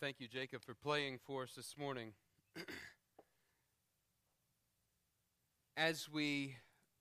Thank 0.00 0.20
you, 0.20 0.28
Jacob, 0.28 0.62
for 0.62 0.74
playing 0.74 1.18
for 1.26 1.42
us 1.42 1.54
this 1.56 1.74
morning. 1.76 2.12
As 5.76 6.08
we 6.08 6.54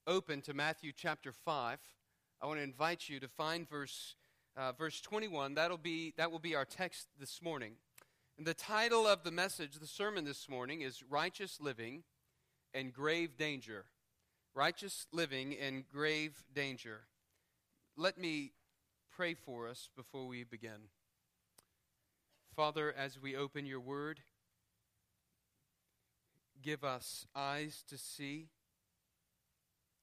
open 0.08 0.42
to 0.42 0.56
Matthew 0.56 0.92
chapter 0.96 1.32
5, 1.32 1.78
I 2.42 2.48
want 2.48 2.58
to 2.58 2.64
invite 2.64 3.08
you 3.08 3.20
to 3.20 3.28
find 3.28 3.70
verse, 3.70 4.16
uh, 4.58 4.72
verse 4.72 5.00
21. 5.02 5.54
That'll 5.54 5.78
be, 5.78 6.16
that 6.18 6.32
will 6.32 6.40
be 6.40 6.56
our 6.56 6.66
text 6.66 7.10
this 7.20 7.40
morning. 7.40 7.74
And 8.36 8.48
the 8.48 8.56
title 8.56 9.06
of 9.06 9.24
the 9.24 9.32
message, 9.32 9.76
the 9.76 9.86
sermon 9.86 10.26
this 10.26 10.50
morning, 10.50 10.82
is 10.82 11.04
Righteous 11.08 11.62
Living 11.62 12.02
and 12.74 12.92
Grave 12.92 13.38
Danger. 13.38 13.86
Righteous 14.56 15.06
Living 15.12 15.56
and 15.62 15.88
Grave 15.88 16.44
Danger. 16.52 17.02
Let 17.96 18.18
me 18.18 18.54
pray 19.16 19.36
for 19.36 19.68
us 19.68 19.88
before 19.96 20.26
we 20.26 20.44
begin. 20.44 20.90
Father, 22.58 22.92
as 22.98 23.22
we 23.22 23.36
open 23.36 23.68
your 23.68 23.80
word, 23.80 24.20
give 26.60 26.84
us 26.84 27.28
eyes 27.36 27.84
to 27.88 28.00
see 28.00 28.48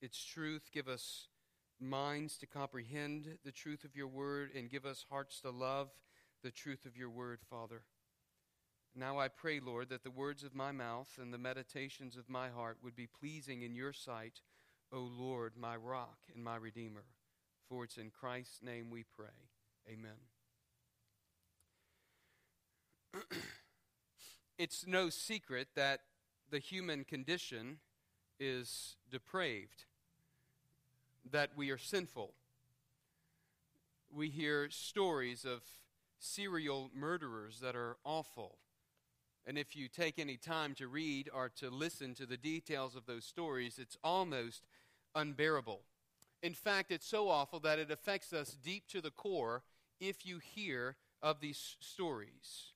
its 0.00 0.24
truth, 0.24 0.70
give 0.72 0.86
us 0.86 1.26
minds 1.80 2.38
to 2.38 2.46
comprehend 2.46 3.38
the 3.44 3.50
truth 3.50 3.82
of 3.82 3.96
your 3.96 4.06
word, 4.06 4.50
and 4.54 4.70
give 4.70 4.86
us 4.86 5.04
hearts 5.10 5.40
to 5.40 5.50
love 5.50 5.88
the 6.44 6.52
truth 6.52 6.86
of 6.86 6.96
your 6.96 7.10
word, 7.10 7.40
Father. 7.50 7.82
Now 8.94 9.18
I 9.18 9.26
pray, 9.26 9.58
Lord, 9.58 9.88
that 9.88 10.04
the 10.04 10.12
words 10.12 10.44
of 10.44 10.54
my 10.54 10.70
mouth 10.70 11.08
and 11.20 11.34
the 11.34 11.38
meditations 11.38 12.16
of 12.16 12.30
my 12.30 12.50
heart 12.50 12.78
would 12.84 12.94
be 12.94 13.08
pleasing 13.08 13.62
in 13.62 13.74
your 13.74 13.92
sight, 13.92 14.42
O 14.92 15.00
Lord, 15.00 15.54
my 15.58 15.74
rock 15.74 16.18
and 16.32 16.44
my 16.44 16.54
redeemer. 16.54 17.06
For 17.68 17.82
it's 17.82 17.96
in 17.96 18.10
Christ's 18.10 18.62
name 18.62 18.90
we 18.90 19.02
pray. 19.02 19.50
Amen. 19.92 20.33
it's 24.58 24.86
no 24.86 25.10
secret 25.10 25.68
that 25.74 26.00
the 26.50 26.58
human 26.58 27.04
condition 27.04 27.78
is 28.38 28.96
depraved, 29.10 29.84
that 31.30 31.50
we 31.56 31.70
are 31.70 31.78
sinful. 31.78 32.34
We 34.12 34.28
hear 34.28 34.68
stories 34.70 35.44
of 35.44 35.62
serial 36.18 36.90
murderers 36.94 37.60
that 37.60 37.74
are 37.76 37.96
awful. 38.04 38.58
And 39.46 39.58
if 39.58 39.76
you 39.76 39.88
take 39.88 40.18
any 40.18 40.36
time 40.36 40.74
to 40.76 40.88
read 40.88 41.28
or 41.34 41.50
to 41.56 41.68
listen 41.68 42.14
to 42.14 42.26
the 42.26 42.36
details 42.36 42.96
of 42.96 43.06
those 43.06 43.24
stories, 43.24 43.78
it's 43.78 43.98
almost 44.02 44.66
unbearable. 45.14 45.82
In 46.42 46.54
fact, 46.54 46.90
it's 46.90 47.06
so 47.06 47.28
awful 47.28 47.60
that 47.60 47.78
it 47.78 47.90
affects 47.90 48.32
us 48.32 48.56
deep 48.62 48.86
to 48.88 49.00
the 49.00 49.10
core 49.10 49.62
if 50.00 50.26
you 50.26 50.38
hear 50.38 50.96
of 51.22 51.40
these 51.40 51.76
stories 51.80 52.73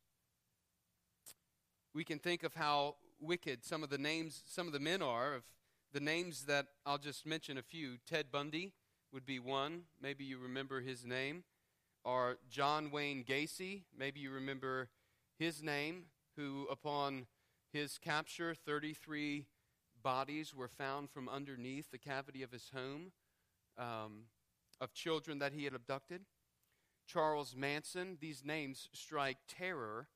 we 1.98 2.04
can 2.04 2.20
think 2.20 2.44
of 2.44 2.54
how 2.54 2.94
wicked 3.20 3.64
some 3.64 3.82
of 3.82 3.90
the 3.90 3.98
names, 3.98 4.44
some 4.46 4.68
of 4.68 4.72
the 4.72 4.78
men 4.78 5.02
are, 5.02 5.34
of 5.34 5.42
the 5.92 5.98
names 5.98 6.44
that 6.44 6.66
I'll 6.86 6.96
just 6.96 7.26
mention 7.26 7.58
a 7.58 7.62
few. 7.62 7.96
Ted 8.06 8.26
Bundy 8.30 8.72
would 9.12 9.26
be 9.26 9.40
one. 9.40 9.80
Maybe 10.00 10.24
you 10.24 10.38
remember 10.38 10.80
his 10.80 11.04
name. 11.04 11.42
Or 12.04 12.38
John 12.48 12.92
Wayne 12.92 13.24
Gacy. 13.24 13.82
Maybe 13.98 14.20
you 14.20 14.30
remember 14.30 14.90
his 15.40 15.60
name, 15.60 16.04
who, 16.36 16.68
upon 16.70 17.26
his 17.72 17.98
capture, 17.98 18.54
33 18.54 19.46
bodies 20.00 20.54
were 20.54 20.68
found 20.68 21.10
from 21.10 21.28
underneath 21.28 21.90
the 21.90 21.98
cavity 21.98 22.44
of 22.44 22.52
his 22.52 22.70
home 22.72 23.10
um, 23.76 24.26
of 24.80 24.92
children 24.92 25.40
that 25.40 25.52
he 25.52 25.64
had 25.64 25.74
abducted. 25.74 26.20
Charles 27.08 27.56
Manson. 27.56 28.18
These 28.20 28.44
names 28.44 28.88
strike 28.92 29.38
terror 29.48 30.06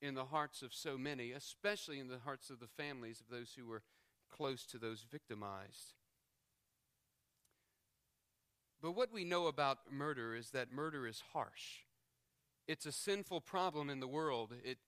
in 0.00 0.14
the 0.14 0.26
hearts 0.26 0.62
of 0.62 0.72
so 0.72 0.96
many, 0.96 1.32
especially 1.32 1.98
in 1.98 2.08
the 2.08 2.18
hearts 2.18 2.50
of 2.50 2.60
the 2.60 2.66
families 2.66 3.20
of 3.20 3.28
those 3.28 3.54
who 3.56 3.66
were 3.66 3.82
close 4.30 4.64
to 4.66 4.78
those 4.78 5.04
victimized. 5.10 5.94
But 8.80 8.92
what 8.92 9.12
we 9.12 9.24
know 9.24 9.46
about 9.46 9.90
murder 9.90 10.34
is 10.34 10.50
that 10.50 10.72
murder 10.72 11.06
is 11.06 11.22
harsh. 11.32 11.82
It's 12.68 12.86
a 12.86 12.92
sinful 12.92 13.40
problem 13.40 13.90
in 13.90 13.98
the 13.98 14.06
world. 14.06 14.52
It, 14.64 14.78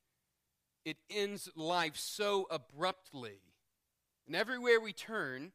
it 0.85 0.99
ends 1.11 1.49
life 1.57 1.97
so 1.97 2.47
abruptly. 2.51 3.41
And 4.27 4.37
everywhere 4.37 4.81
we 4.81 4.93
turn, 4.93 5.53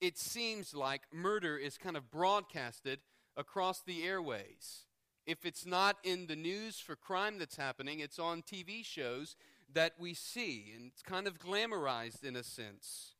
it 0.00 0.18
seems 0.18 0.74
like 0.74 1.02
murder 1.12 1.56
is 1.56 1.78
kind 1.78 1.96
of 1.96 2.10
broadcasted 2.10 2.98
across 3.36 3.80
the 3.80 4.02
airways. 4.02 4.84
If 5.26 5.46
it's 5.46 5.64
not 5.64 5.96
in 6.04 6.26
the 6.26 6.36
news 6.36 6.78
for 6.78 6.96
crime 6.96 7.38
that's 7.38 7.56
happening, 7.56 8.00
it's 8.00 8.18
on 8.18 8.42
TV 8.42 8.84
shows 8.84 9.36
that 9.72 9.94
we 9.98 10.14
see, 10.14 10.72
and 10.76 10.86
it's 10.86 11.02
kind 11.02 11.26
of 11.26 11.38
glamorized 11.38 12.24
in 12.24 12.36
a 12.36 12.42
sense. 12.42 13.14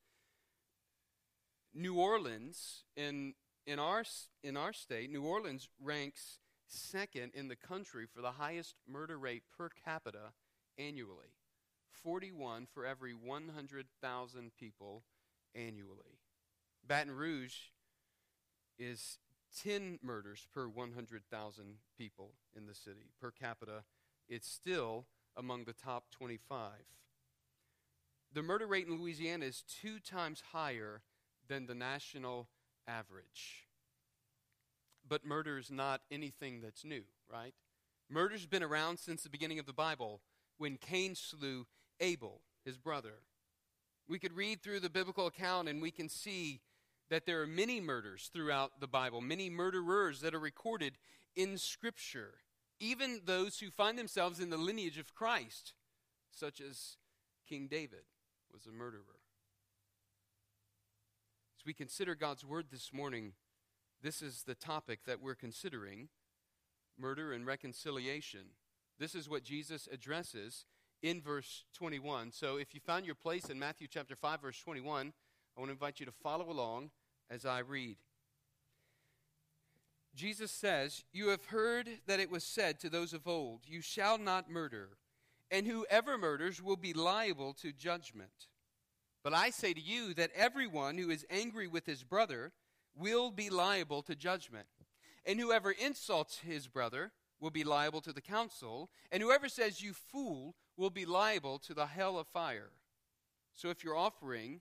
New 1.72 1.94
Orleans, 1.94 2.84
in, 2.96 3.34
in, 3.66 3.78
our, 3.78 4.04
in 4.42 4.56
our 4.56 4.72
state, 4.72 5.10
New 5.10 5.24
Orleans 5.24 5.68
ranks 5.82 6.38
second 6.66 7.32
in 7.34 7.48
the 7.48 7.56
country 7.56 8.06
for 8.06 8.20
the 8.20 8.32
highest 8.32 8.74
murder 8.88 9.18
rate 9.18 9.42
per 9.56 9.68
capita 9.68 10.32
annually 10.78 11.34
41 12.02 12.66
for 12.72 12.84
every 12.84 13.14
100,000 13.14 14.50
people 14.58 15.04
annually. 15.54 16.18
Baton 16.86 17.12
Rouge 17.12 17.54
is 18.78 19.18
10 19.62 19.98
murders 20.02 20.46
per 20.52 20.66
100,000 20.66 21.64
people 21.96 22.32
in 22.56 22.66
the 22.66 22.74
city. 22.74 23.10
Per 23.20 23.30
capita, 23.30 23.84
it's 24.28 24.48
still 24.48 25.06
among 25.36 25.64
the 25.64 25.72
top 25.72 26.10
25. 26.10 26.70
The 28.32 28.42
murder 28.42 28.66
rate 28.66 28.86
in 28.86 29.00
Louisiana 29.00 29.44
is 29.46 29.62
two 29.62 29.98
times 30.00 30.42
higher 30.52 31.02
than 31.48 31.66
the 31.66 31.74
national 31.74 32.48
average. 32.88 33.68
But 35.06 35.24
murder 35.24 35.58
is 35.58 35.70
not 35.70 36.00
anything 36.10 36.60
that's 36.60 36.84
new, 36.84 37.02
right? 37.30 37.54
Murder's 38.10 38.46
been 38.46 38.62
around 38.62 38.98
since 38.98 39.22
the 39.22 39.30
beginning 39.30 39.58
of 39.58 39.66
the 39.66 39.72
Bible 39.72 40.20
when 40.58 40.76
Cain 40.76 41.14
slew 41.14 41.66
Abel, 42.00 42.40
his 42.64 42.76
brother. 42.76 43.20
We 44.08 44.18
could 44.18 44.36
read 44.36 44.62
through 44.62 44.80
the 44.80 44.90
biblical 44.90 45.26
account 45.26 45.68
and 45.68 45.80
we 45.80 45.90
can 45.90 46.08
see 46.08 46.60
that 47.10 47.26
there 47.26 47.42
are 47.42 47.46
many 47.46 47.80
murders 47.80 48.30
throughout 48.32 48.80
the 48.80 48.86
Bible, 48.86 49.20
many 49.20 49.50
murderers 49.50 50.20
that 50.20 50.34
are 50.34 50.40
recorded 50.40 50.94
in 51.36 51.58
Scripture, 51.58 52.34
even 52.80 53.20
those 53.24 53.58
who 53.58 53.70
find 53.70 53.98
themselves 53.98 54.40
in 54.40 54.50
the 54.50 54.56
lineage 54.56 54.98
of 54.98 55.14
Christ, 55.14 55.74
such 56.30 56.60
as 56.60 56.96
King 57.48 57.68
David 57.70 58.04
was 58.52 58.66
a 58.66 58.72
murderer. 58.72 59.20
As 61.58 61.66
we 61.66 61.74
consider 61.74 62.14
God's 62.14 62.44
Word 62.44 62.66
this 62.70 62.92
morning, 62.92 63.32
this 64.02 64.22
is 64.22 64.42
the 64.42 64.54
topic 64.54 65.00
that 65.06 65.20
we're 65.20 65.34
considering 65.34 66.08
murder 66.98 67.32
and 67.32 67.46
reconciliation. 67.46 68.46
This 68.98 69.14
is 69.14 69.28
what 69.28 69.44
Jesus 69.44 69.88
addresses 69.92 70.66
in 71.02 71.20
verse 71.20 71.64
21. 71.74 72.32
So 72.32 72.56
if 72.56 72.74
you 72.74 72.80
found 72.80 73.06
your 73.06 73.14
place 73.14 73.50
in 73.50 73.58
Matthew 73.58 73.88
chapter 73.88 74.16
5, 74.16 74.40
verse 74.40 74.60
21, 74.60 75.12
I 75.56 75.60
want 75.60 75.68
to 75.68 75.72
invite 75.72 76.00
you 76.00 76.06
to 76.06 76.12
follow 76.12 76.50
along 76.50 76.90
as 77.30 77.46
I 77.46 77.60
read. 77.60 77.96
Jesus 80.14 80.50
says, 80.50 81.04
You 81.12 81.28
have 81.28 81.46
heard 81.46 81.88
that 82.06 82.20
it 82.20 82.30
was 82.30 82.44
said 82.44 82.78
to 82.80 82.90
those 82.90 83.12
of 83.12 83.26
old, 83.26 83.62
You 83.66 83.80
shall 83.80 84.18
not 84.18 84.50
murder, 84.50 84.90
and 85.50 85.66
whoever 85.66 86.18
murders 86.18 86.62
will 86.62 86.76
be 86.76 86.92
liable 86.92 87.52
to 87.54 87.72
judgment. 87.72 88.48
But 89.22 89.34
I 89.34 89.50
say 89.50 89.72
to 89.72 89.80
you 89.80 90.12
that 90.14 90.30
everyone 90.34 90.98
who 90.98 91.10
is 91.10 91.26
angry 91.30 91.66
with 91.66 91.86
his 91.86 92.02
brother 92.02 92.52
will 92.94 93.30
be 93.30 93.50
liable 93.50 94.02
to 94.02 94.14
judgment. 94.14 94.66
And 95.24 95.40
whoever 95.40 95.70
insults 95.70 96.38
his 96.38 96.68
brother 96.68 97.12
will 97.40 97.50
be 97.50 97.64
liable 97.64 98.00
to 98.02 98.12
the 98.12 98.20
council, 98.20 98.90
and 99.10 99.22
whoever 99.22 99.48
says, 99.48 99.82
You 99.82 99.92
fool, 99.92 100.54
will 100.76 100.90
be 100.90 101.06
liable 101.06 101.58
to 101.60 101.74
the 101.74 101.86
hell 101.86 102.18
of 102.18 102.26
fire. 102.26 102.70
So 103.54 103.70
if 103.70 103.84
you're 103.84 103.96
offering 103.96 104.60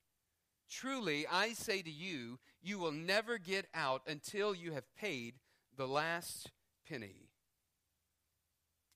Truly, 0.71 1.27
I 1.27 1.53
say 1.53 1.81
to 1.81 1.91
you, 1.91 2.39
you 2.63 2.79
will 2.79 2.93
never 2.93 3.37
get 3.37 3.67
out 3.75 4.01
until 4.07 4.55
you 4.55 4.71
have 4.71 4.95
paid 4.95 5.35
the 5.75 5.87
last 5.87 6.49
penny. 6.87 7.27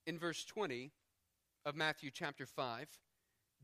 In 0.08 0.18
verse 0.18 0.46
20, 0.46 0.92
of 1.66 1.76
Matthew 1.76 2.12
chapter 2.12 2.46
5, 2.46 2.88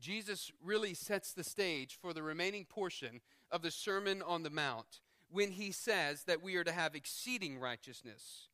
Jesus 0.00 0.50
really 0.62 0.92
sets 0.92 1.32
the 1.32 1.44
stage 1.44 1.96
for 2.00 2.12
the 2.12 2.22
remaining 2.22 2.64
portion 2.64 3.20
of 3.50 3.62
the 3.62 3.70
Sermon 3.70 4.22
on 4.22 4.42
the 4.42 4.50
Mount 4.50 5.00
when 5.30 5.52
he 5.52 5.70
says 5.70 6.24
that 6.24 6.42
we 6.42 6.56
are 6.56 6.64
to 6.64 6.72
have 6.72 6.94
exceeding 6.94 7.58
righteousness. 7.58 8.48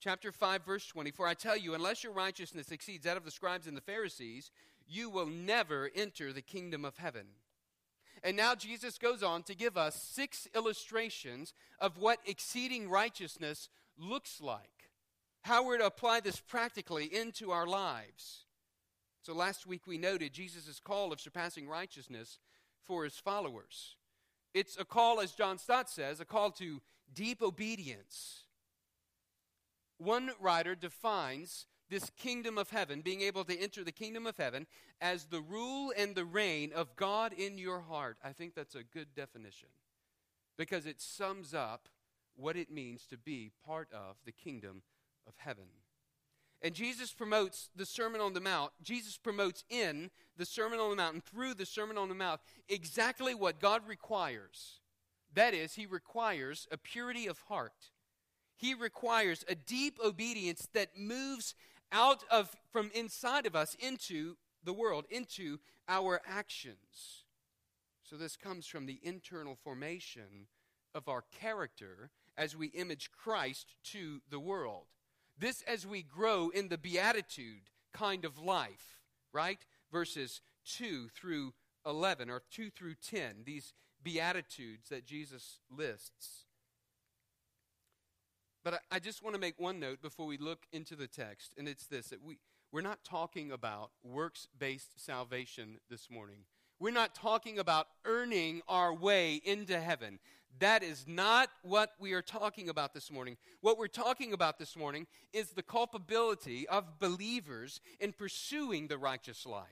Chapter 0.00 0.30
5, 0.30 0.64
verse 0.64 0.86
20 0.86 1.10
For 1.10 1.26
I 1.26 1.34
tell 1.34 1.56
you, 1.56 1.74
unless 1.74 2.04
your 2.04 2.12
righteousness 2.12 2.70
exceeds 2.70 3.04
that 3.04 3.16
of 3.16 3.24
the 3.24 3.30
scribes 3.32 3.66
and 3.66 3.76
the 3.76 3.82
Pharisees, 3.82 4.52
you 4.86 5.10
will 5.10 5.26
never 5.26 5.90
enter 5.94 6.32
the 6.32 6.40
kingdom 6.40 6.84
of 6.84 6.96
heaven. 6.96 7.26
And 8.24 8.36
now 8.36 8.54
Jesus 8.54 8.98
goes 8.98 9.22
on 9.22 9.42
to 9.44 9.54
give 9.54 9.76
us 9.76 10.00
six 10.02 10.48
illustrations 10.54 11.54
of 11.78 11.98
what 11.98 12.18
exceeding 12.26 12.88
righteousness 12.88 13.68
looks 13.98 14.40
like, 14.40 14.90
how 15.42 15.64
we're 15.64 15.78
to 15.78 15.86
apply 15.86 16.20
this 16.20 16.40
practically 16.40 17.04
into 17.04 17.50
our 17.50 17.66
lives. 17.66 18.44
So 19.22 19.34
last 19.34 19.66
week 19.66 19.86
we 19.86 19.98
noted 19.98 20.32
Jesus' 20.32 20.80
call 20.80 21.12
of 21.12 21.20
surpassing 21.20 21.68
righteousness 21.68 22.38
for 22.84 23.04
his 23.04 23.18
followers. 23.18 23.96
It's 24.54 24.78
a 24.78 24.84
call, 24.84 25.20
as 25.20 25.32
John 25.32 25.58
Stott 25.58 25.90
says, 25.90 26.20
a 26.20 26.24
call 26.24 26.50
to 26.52 26.80
deep 27.12 27.42
obedience. 27.42 28.44
One 29.98 30.30
writer 30.40 30.74
defines 30.74 31.66
this 31.90 32.10
kingdom 32.16 32.58
of 32.58 32.70
heaven, 32.70 33.00
being 33.00 33.22
able 33.22 33.44
to 33.44 33.58
enter 33.58 33.82
the 33.82 33.92
kingdom 33.92 34.26
of 34.26 34.36
heaven, 34.36 34.66
as 35.00 35.24
the 35.24 35.40
rule 35.40 35.92
and 35.96 36.14
the 36.14 36.24
reign 36.24 36.72
of 36.74 36.94
God 36.96 37.32
in 37.32 37.58
your 37.58 37.80
heart. 37.80 38.18
I 38.24 38.32
think 38.32 38.54
that's 38.54 38.74
a 38.74 38.82
good 38.82 39.14
definition 39.14 39.68
because 40.56 40.86
it 40.86 41.00
sums 41.00 41.54
up 41.54 41.88
what 42.36 42.56
it 42.56 42.70
means 42.70 43.06
to 43.06 43.16
be 43.16 43.50
part 43.64 43.88
of 43.92 44.16
the 44.24 44.32
kingdom 44.32 44.82
of 45.26 45.34
heaven. 45.38 45.64
And 46.60 46.74
Jesus 46.74 47.12
promotes 47.12 47.70
the 47.76 47.86
Sermon 47.86 48.20
on 48.20 48.32
the 48.32 48.40
Mount. 48.40 48.72
Jesus 48.82 49.16
promotes 49.16 49.64
in 49.70 50.10
the 50.36 50.44
Sermon 50.44 50.80
on 50.80 50.90
the 50.90 50.96
Mount 50.96 51.14
and 51.14 51.24
through 51.24 51.54
the 51.54 51.66
Sermon 51.66 51.96
on 51.96 52.08
the 52.08 52.14
Mount 52.14 52.40
exactly 52.68 53.34
what 53.34 53.60
God 53.60 53.82
requires. 53.86 54.80
That 55.34 55.54
is, 55.54 55.74
He 55.74 55.86
requires 55.86 56.66
a 56.72 56.76
purity 56.76 57.28
of 57.28 57.38
heart. 57.48 57.90
He 58.56 58.74
requires 58.74 59.44
a 59.48 59.54
deep 59.54 59.98
obedience 60.04 60.68
that 60.74 60.98
moves 60.98 61.54
out 61.92 62.24
of 62.30 62.54
from 62.72 62.90
inside 62.94 63.46
of 63.46 63.56
us 63.56 63.76
into 63.78 64.36
the 64.64 64.72
world, 64.72 65.04
into 65.10 65.58
our 65.88 66.20
actions. 66.26 67.24
So 68.02 68.16
this 68.16 68.36
comes 68.36 68.66
from 68.66 68.86
the 68.86 69.00
internal 69.02 69.56
formation 69.62 70.46
of 70.94 71.08
our 71.08 71.24
character 71.40 72.10
as 72.36 72.56
we 72.56 72.68
image 72.68 73.10
Christ 73.12 73.74
to 73.92 74.20
the 74.30 74.40
world. 74.40 74.86
This 75.38 75.62
as 75.62 75.86
we 75.86 76.02
grow 76.02 76.48
in 76.48 76.68
the 76.68 76.78
beatitude 76.78 77.70
kind 77.92 78.24
of 78.24 78.38
life, 78.38 78.98
right? 79.32 79.58
Verses 79.92 80.40
2 80.64 81.08
through 81.08 81.52
11 81.86 82.30
or 82.30 82.42
2 82.50 82.70
through 82.70 82.94
10, 82.94 83.42
these 83.44 83.72
beatitudes 84.02 84.88
that 84.88 85.06
Jesus 85.06 85.60
lists. 85.70 86.46
But 88.64 88.74
I, 88.74 88.96
I 88.96 88.98
just 88.98 89.22
want 89.22 89.34
to 89.34 89.40
make 89.40 89.58
one 89.58 89.80
note 89.80 90.02
before 90.02 90.26
we 90.26 90.38
look 90.38 90.66
into 90.72 90.96
the 90.96 91.06
text, 91.06 91.54
and 91.56 91.68
it's 91.68 91.86
this 91.86 92.08
that 92.08 92.22
we, 92.22 92.38
we're 92.72 92.82
not 92.82 93.04
talking 93.04 93.50
about 93.52 93.90
works 94.02 94.46
based 94.58 95.02
salvation 95.04 95.78
this 95.88 96.10
morning. 96.10 96.44
We're 96.80 96.90
not 96.90 97.14
talking 97.14 97.58
about 97.58 97.88
earning 98.04 98.62
our 98.68 98.94
way 98.94 99.40
into 99.44 99.80
heaven. 99.80 100.20
That 100.60 100.82
is 100.82 101.04
not 101.06 101.50
what 101.62 101.92
we 101.98 102.12
are 102.12 102.22
talking 102.22 102.68
about 102.68 102.94
this 102.94 103.10
morning. 103.10 103.36
What 103.60 103.78
we're 103.78 103.86
talking 103.86 104.32
about 104.32 104.58
this 104.58 104.76
morning 104.76 105.06
is 105.32 105.50
the 105.50 105.62
culpability 105.62 106.68
of 106.68 106.98
believers 106.98 107.80
in 108.00 108.12
pursuing 108.12 108.88
the 108.88 108.98
righteous 108.98 109.44
life. 109.46 109.66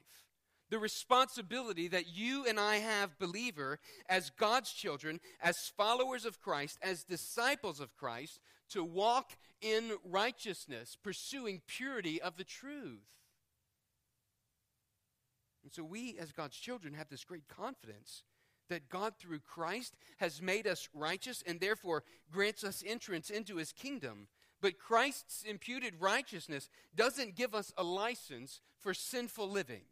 The 0.69 0.79
responsibility 0.79 1.87
that 1.88 2.09
you 2.09 2.44
and 2.47 2.59
I 2.59 2.77
have, 2.77 3.19
believer, 3.21 3.79
as 4.09 4.31
God's 4.31 4.73
children, 4.73 5.21
as 5.41 5.55
followers 5.77 6.25
of 6.25 6.41
Christ, 6.41 6.79
as 6.83 7.05
disciples 7.05 7.79
of 7.79 7.97
Christ, 7.97 8.41
to 8.70 8.84
walk 8.84 9.32
in 9.60 9.92
righteousness, 10.04 10.96
pursuing 11.02 11.62
purity 11.66 12.20
of 12.20 12.36
the 12.36 12.44
truth. 12.44 13.06
And 15.62 15.72
so 15.72 15.82
we, 15.82 16.16
as 16.18 16.32
God's 16.32 16.56
children, 16.56 16.94
have 16.94 17.08
this 17.08 17.24
great 17.24 17.48
confidence 17.48 18.22
that 18.68 18.88
God, 18.88 19.14
through 19.18 19.40
Christ, 19.40 19.94
has 20.18 20.42
made 20.42 20.66
us 20.66 20.88
righteous 20.94 21.42
and 21.46 21.60
therefore 21.60 22.04
grants 22.32 22.64
us 22.64 22.84
entrance 22.86 23.30
into 23.30 23.56
his 23.56 23.72
kingdom. 23.72 24.28
But 24.60 24.78
Christ's 24.78 25.42
imputed 25.42 25.94
righteousness 26.00 26.68
doesn't 26.94 27.36
give 27.36 27.54
us 27.54 27.72
a 27.76 27.84
license 27.84 28.60
for 28.78 28.94
sinful 28.94 29.48
living. 29.50 29.82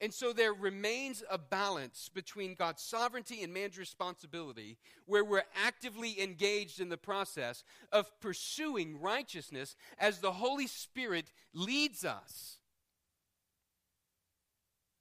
And 0.00 0.12
so 0.12 0.34
there 0.34 0.52
remains 0.52 1.22
a 1.30 1.38
balance 1.38 2.10
between 2.12 2.54
God's 2.54 2.82
sovereignty 2.82 3.42
and 3.42 3.52
man's 3.52 3.78
responsibility, 3.78 4.76
where 5.06 5.24
we're 5.24 5.44
actively 5.64 6.20
engaged 6.20 6.80
in 6.80 6.90
the 6.90 6.98
process 6.98 7.64
of 7.92 8.20
pursuing 8.20 9.00
righteousness 9.00 9.74
as 9.98 10.18
the 10.18 10.32
Holy 10.32 10.66
Spirit 10.66 11.32
leads 11.54 12.04
us. 12.04 12.58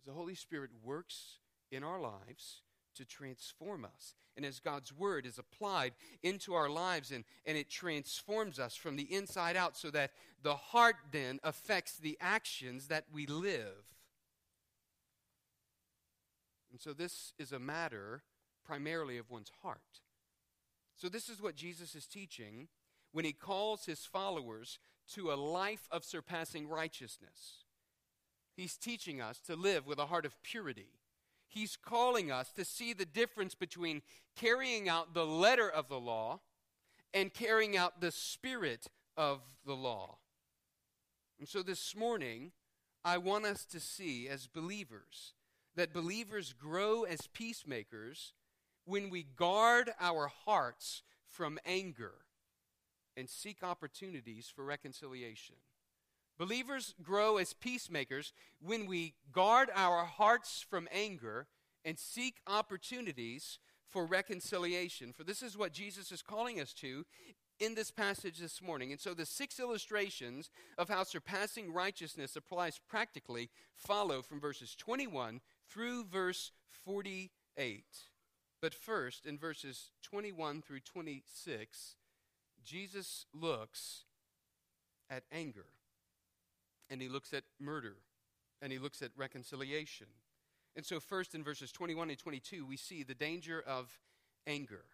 The 0.06 0.14
Holy 0.14 0.36
Spirit 0.36 0.70
works 0.82 1.40
in 1.72 1.84
our 1.84 2.00
lives 2.00 2.62
to 2.96 3.04
transform 3.04 3.84
us. 3.84 4.14
And 4.38 4.46
as 4.46 4.60
God's 4.60 4.94
word 4.94 5.26
is 5.26 5.38
applied 5.38 5.94
into 6.24 6.54
our 6.54 6.70
lives 6.70 7.12
and, 7.12 7.26
and 7.46 7.58
it 7.58 7.70
transforms 7.70 8.60
us 8.60 8.76
from 8.76 8.96
the 8.96 9.14
inside 9.14 9.58
out, 9.58 9.76
so 9.76 9.92
that 9.92 10.12
the 10.42 10.56
heart 10.56 10.96
then 11.12 11.40
affects 11.44 11.98
the 11.98 12.18
actions 12.22 12.88
that 12.88 13.06
we 13.12 13.26
live. 13.26 13.95
And 16.76 16.82
so 16.82 16.92
this 16.92 17.32
is 17.40 17.54
a 17.54 17.58
matter 17.58 18.22
primarily 18.66 19.18
of 19.18 19.32
one's 19.32 19.52
heart. 19.64 20.02
So 20.98 21.08
this 21.08 21.30
is 21.30 21.42
what 21.42 21.56
Jesus 21.56 21.96
is 21.96 22.06
teaching 22.06 22.68
when 23.14 23.24
he 23.24 23.32
calls 23.32 23.86
his 23.86 24.06
followers 24.06 24.78
to 25.14 25.32
a 25.32 25.40
life 25.40 25.88
of 25.90 26.04
surpassing 26.04 26.68
righteousness. 26.68 27.64
He's 28.58 28.76
teaching 28.76 29.22
us 29.22 29.40
to 29.48 29.56
live 29.56 29.88
with 29.88 30.00
a 30.00 30.08
heart 30.08 30.26
of 30.26 30.44
purity. 30.44 31.00
He's 31.48 31.78
calling 31.78 32.30
us 32.30 32.52
to 32.58 32.66
see 32.66 32.92
the 32.92 33.06
difference 33.06 33.56
between 33.56 34.02
carrying 34.36 34.90
out 34.90 35.14
the 35.14 35.26
letter 35.26 35.70
of 35.70 35.88
the 35.88 35.98
law 35.98 36.42
and 37.14 37.34
carrying 37.34 37.78
out 37.78 38.02
the 38.02 38.12
spirit 38.12 38.88
of 39.16 39.40
the 39.66 39.78
law. 39.78 40.18
And 41.40 41.48
so 41.48 41.64
this 41.64 41.96
morning, 41.96 42.52
I 43.06 43.18
want 43.18 43.46
us 43.46 43.64
to 43.64 43.80
see 43.80 44.28
as 44.28 44.48
believers 44.48 45.36
that 45.76 45.94
believers 45.94 46.54
grow 46.54 47.04
as 47.04 47.28
peacemakers 47.34 48.34
when 48.86 49.10
we 49.10 49.24
guard 49.24 49.92
our 50.00 50.28
hearts 50.46 51.04
from 51.26 51.60
anger 51.66 52.14
and 53.18 53.30
seek 53.30 53.64
opportunities 53.64 54.52
for 54.54 54.64
reconciliation. 54.64 55.56
Believers 56.38 56.96
grow 57.02 57.38
as 57.38 57.54
peacemakers 57.54 58.34
when 58.60 58.86
we 58.86 59.14
guard 59.32 59.70
our 59.74 60.04
hearts 60.04 60.66
from 60.70 60.88
anger 60.92 61.48
and 61.86 61.98
seek 61.98 62.38
opportunities 62.46 63.60
for 63.88 64.06
reconciliation. 64.06 65.14
For 65.14 65.24
this 65.24 65.42
is 65.42 65.58
what 65.58 65.72
Jesus 65.72 66.12
is 66.12 66.22
calling 66.22 66.60
us 66.60 66.74
to 66.74 67.06
in 67.60 67.76
this 67.76 67.92
passage 67.92 68.38
this 68.38 68.62
morning. 68.62 68.92
And 68.92 69.00
so 69.00 69.14
the 69.14 69.26
six 69.26 69.60
illustrations 69.60 70.50
of 70.78 70.90
how 70.90 71.04
surpassing 71.04 71.72
righteousness 71.72 72.36
applies 72.36 72.82
practically 72.90 73.50
follow 73.74 74.22
from 74.22 74.42
verses 74.42 74.76
21 74.76 75.40
through 75.70 76.06
verse 76.06 76.52
48. 76.84 77.84
But 78.62 78.74
first, 78.74 79.26
in 79.26 79.38
verses 79.38 79.92
21 80.04 80.62
through 80.62 80.80
26, 80.80 81.96
Jesus 82.64 83.26
looks 83.34 84.06
at 85.10 85.24
anger, 85.32 85.68
and 86.90 87.02
he 87.02 87.10
looks 87.10 87.34
at 87.34 87.44
murder, 87.60 87.98
and 88.62 88.72
he 88.72 88.80
looks 88.80 89.02
at 89.02 89.12
reconciliation. 89.16 90.08
And 90.76 90.86
so, 90.86 91.00
first 91.00 91.36
in 91.36 91.44
verses 91.44 91.72
21 91.72 92.10
and 92.10 92.20
22, 92.20 92.66
we 92.66 92.78
see 92.78 93.04
the 93.04 93.14
danger 93.14 93.64
of 93.66 94.00
anger. 94.48 94.86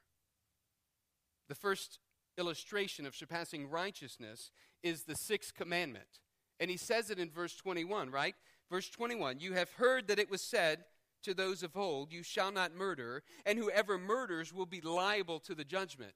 The 1.47 1.55
first 1.55 1.99
illustration 2.37 3.05
of 3.05 3.15
surpassing 3.15 3.69
righteousness 3.69 4.51
is 4.83 5.03
the 5.03 5.15
sixth 5.15 5.53
commandment. 5.53 6.19
And 6.59 6.69
he 6.69 6.77
says 6.77 7.09
it 7.09 7.19
in 7.19 7.29
verse 7.29 7.55
21, 7.55 8.11
right? 8.11 8.35
Verse 8.71 8.89
21 8.89 9.39
You 9.39 9.53
have 9.53 9.73
heard 9.73 10.07
that 10.07 10.17
it 10.17 10.31
was 10.31 10.41
said 10.41 10.85
to 11.23 11.33
those 11.35 11.61
of 11.61 11.77
old, 11.77 12.11
You 12.11 12.23
shall 12.23 12.51
not 12.51 12.73
murder, 12.73 13.21
and 13.45 13.59
whoever 13.59 13.97
murders 13.99 14.53
will 14.53 14.65
be 14.65 14.81
liable 14.81 15.39
to 15.41 15.53
the 15.53 15.65
judgment. 15.65 16.13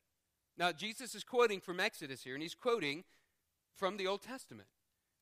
Now, 0.57 0.71
Jesus 0.71 1.13
is 1.13 1.23
quoting 1.25 1.59
from 1.59 1.81
Exodus 1.81 2.23
here, 2.23 2.33
and 2.33 2.41
he's 2.41 2.55
quoting 2.55 3.03
from 3.75 3.97
the 3.97 4.07
Old 4.07 4.21
Testament. 4.21 4.69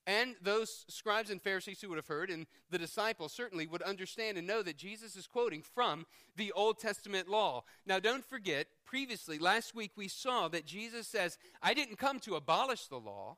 And 0.05 0.35
those 0.41 0.85
scribes 0.89 1.29
and 1.29 1.41
Pharisees 1.41 1.81
who 1.81 1.89
would 1.89 1.97
have 1.97 2.07
heard, 2.07 2.29
and 2.29 2.45
the 2.69 2.77
disciples 2.77 3.33
certainly 3.33 3.65
would 3.65 3.81
understand 3.81 4.37
and 4.37 4.45
know 4.45 4.61
that 4.61 4.77
Jesus 4.77 5.15
is 5.15 5.25
quoting 5.25 5.63
from 5.63 6.05
the 6.35 6.51
Old 6.51 6.77
Testament 6.77 7.29
law. 7.29 7.63
Now, 7.85 7.99
don't 7.99 8.23
forget, 8.23 8.67
previously, 8.85 9.39
last 9.39 9.73
week, 9.73 9.91
we 9.95 10.09
saw 10.09 10.49
that 10.49 10.65
Jesus 10.65 11.07
says, 11.07 11.39
I 11.63 11.73
didn't 11.73 11.97
come 11.97 12.19
to 12.21 12.35
abolish 12.35 12.87
the 12.87 12.99
law, 12.99 13.37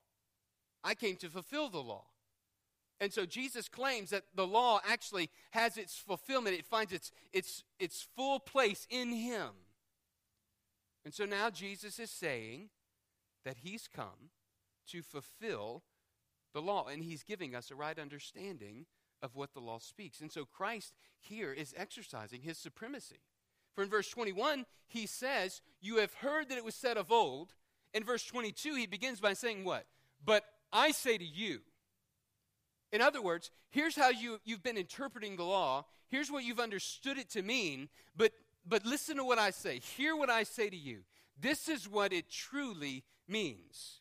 I 0.83 0.95
came 0.95 1.15
to 1.17 1.29
fulfill 1.29 1.69
the 1.69 1.83
law. 1.83 2.05
And 2.99 3.11
so 3.11 3.25
Jesus 3.25 3.67
claims 3.67 4.11
that 4.11 4.23
the 4.35 4.47
law 4.47 4.79
actually 4.87 5.29
has 5.51 5.77
its 5.77 5.97
fulfillment, 5.97 6.55
it 6.55 6.65
finds 6.65 6.93
its, 6.93 7.11
its, 7.33 7.63
its 7.79 8.07
full 8.15 8.39
place 8.39 8.87
in 8.89 9.11
him. 9.11 9.49
And 11.03 11.13
so 11.13 11.25
now 11.25 11.49
Jesus 11.49 11.99
is 11.99 12.09
saying 12.09 12.69
that 13.43 13.57
he's 13.61 13.87
come 13.87 14.31
to 14.87 15.01
fulfill 15.01 15.83
the 16.53 16.61
law, 16.61 16.87
and 16.87 17.03
he's 17.03 17.23
giving 17.23 17.53
us 17.53 17.69
a 17.69 17.75
right 17.75 17.99
understanding 17.99 18.85
of 19.21 19.35
what 19.35 19.53
the 19.53 19.59
law 19.59 19.77
speaks. 19.77 20.21
And 20.21 20.31
so 20.31 20.45
Christ 20.45 20.93
here 21.19 21.51
is 21.51 21.73
exercising 21.77 22.41
his 22.41 22.57
supremacy. 22.57 23.19
For 23.73 23.83
in 23.83 23.89
verse 23.89 24.09
21, 24.09 24.65
he 24.87 25.05
says, 25.05 25.61
You 25.81 25.97
have 25.97 26.13
heard 26.13 26.49
that 26.49 26.57
it 26.57 26.63
was 26.63 26.75
said 26.75 26.97
of 26.97 27.11
old. 27.11 27.53
In 27.93 28.03
verse 28.03 28.23
22, 28.23 28.75
he 28.75 28.87
begins 28.87 29.19
by 29.19 29.33
saying, 29.33 29.63
What? 29.63 29.85
But 30.23 30.45
I 30.71 30.91
say 30.91 31.17
to 31.17 31.25
you. 31.25 31.59
In 32.95 33.01
other 33.01 33.21
words, 33.21 33.51
here's 33.71 33.97
how 33.97 34.07
you, 34.07 34.39
you've 34.45 34.63
been 34.63 34.77
interpreting 34.77 35.35
the 35.35 35.43
law. 35.43 35.83
Here's 36.07 36.31
what 36.31 36.45
you've 36.45 36.61
understood 36.61 37.17
it 37.17 37.29
to 37.31 37.41
mean. 37.41 37.89
But, 38.15 38.31
but 38.65 38.85
listen 38.85 39.17
to 39.17 39.25
what 39.25 39.37
I 39.37 39.51
say. 39.51 39.79
Hear 39.79 40.15
what 40.15 40.29
I 40.29 40.43
say 40.43 40.69
to 40.69 40.77
you. 40.77 40.99
This 41.37 41.67
is 41.67 41.89
what 41.89 42.13
it 42.13 42.29
truly 42.29 43.03
means. 43.27 43.99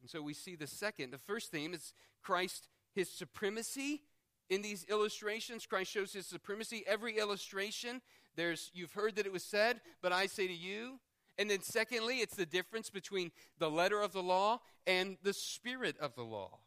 And 0.00 0.08
so 0.08 0.22
we 0.22 0.32
see 0.32 0.56
the 0.56 0.66
second. 0.66 1.10
The 1.10 1.18
first 1.18 1.50
theme 1.50 1.74
is 1.74 1.92
Christ, 2.22 2.68
his 2.94 3.10
supremacy 3.10 4.04
in 4.48 4.62
these 4.62 4.86
illustrations. 4.88 5.66
Christ 5.66 5.92
shows 5.92 6.14
his 6.14 6.26
supremacy. 6.26 6.82
Every 6.86 7.18
illustration, 7.18 8.00
there's 8.36 8.70
you've 8.72 8.94
heard 8.94 9.16
that 9.16 9.26
it 9.26 9.32
was 9.32 9.44
said, 9.44 9.82
but 10.00 10.14
I 10.14 10.24
say 10.24 10.46
to 10.46 10.54
you. 10.54 10.98
And 11.36 11.50
then 11.50 11.60
secondly, 11.60 12.20
it's 12.20 12.36
the 12.36 12.46
difference 12.46 12.88
between 12.88 13.32
the 13.58 13.70
letter 13.70 14.00
of 14.00 14.14
the 14.14 14.22
law 14.22 14.60
and 14.86 15.18
the 15.22 15.34
spirit 15.34 15.98
of 16.00 16.14
the 16.14 16.24
law. 16.24 16.60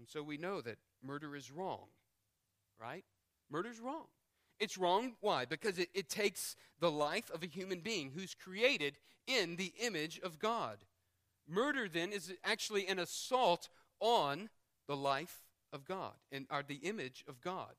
And 0.00 0.08
so 0.08 0.22
we 0.22 0.38
know 0.38 0.62
that 0.62 0.78
murder 1.04 1.36
is 1.36 1.50
wrong, 1.50 1.84
right? 2.80 3.04
Murder 3.50 3.68
is 3.68 3.80
wrong. 3.80 4.06
It's 4.58 4.78
wrong. 4.78 5.12
Why? 5.20 5.44
Because 5.44 5.78
it, 5.78 5.90
it 5.92 6.08
takes 6.08 6.56
the 6.80 6.90
life 6.90 7.30
of 7.34 7.42
a 7.42 7.46
human 7.46 7.80
being 7.80 8.10
who's 8.14 8.34
created 8.34 8.96
in 9.26 9.56
the 9.56 9.74
image 9.78 10.18
of 10.24 10.38
God. 10.38 10.78
Murder, 11.46 11.86
then, 11.86 12.12
is 12.12 12.32
actually 12.42 12.86
an 12.86 12.98
assault 12.98 13.68
on 14.00 14.48
the 14.88 14.96
life 14.96 15.42
of 15.70 15.84
God 15.84 16.14
and 16.32 16.46
are 16.48 16.64
the 16.66 16.76
image 16.76 17.22
of 17.28 17.42
God. 17.42 17.74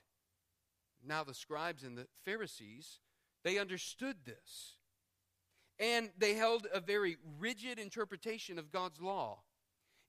Now, 1.04 1.24
the 1.24 1.34
scribes 1.34 1.82
and 1.82 1.98
the 1.98 2.06
Pharisees, 2.24 3.00
they 3.44 3.58
understood 3.58 4.18
this. 4.26 4.76
And 5.80 6.12
they 6.20 6.36
held 6.36 6.68
a 6.72 6.82
very 6.82 7.18
rigid 7.40 7.80
interpretation 7.80 8.60
of 8.60 8.72
God's 8.72 9.02
law. 9.02 9.40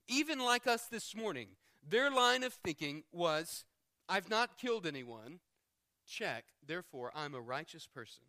Even 0.07 0.37
like 0.37 0.67
us 0.67 0.85
this 0.85 1.15
morning, 1.15 1.47
their 1.87 2.09
line 2.09 2.43
of 2.43 2.53
thinking 2.53 3.03
was 3.11 3.65
I've 4.09 4.29
not 4.29 4.57
killed 4.57 4.85
anyone. 4.85 5.39
Check. 6.05 6.45
Therefore, 6.65 7.11
I'm 7.15 7.33
a 7.33 7.41
righteous 7.41 7.87
person. 7.87 8.23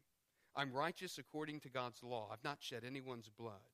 I'm 0.56 0.72
righteous 0.72 1.18
according 1.18 1.60
to 1.60 1.68
God's 1.68 2.02
law. 2.02 2.28
I've 2.32 2.44
not 2.44 2.58
shed 2.60 2.84
anyone's 2.86 3.28
blood. 3.28 3.68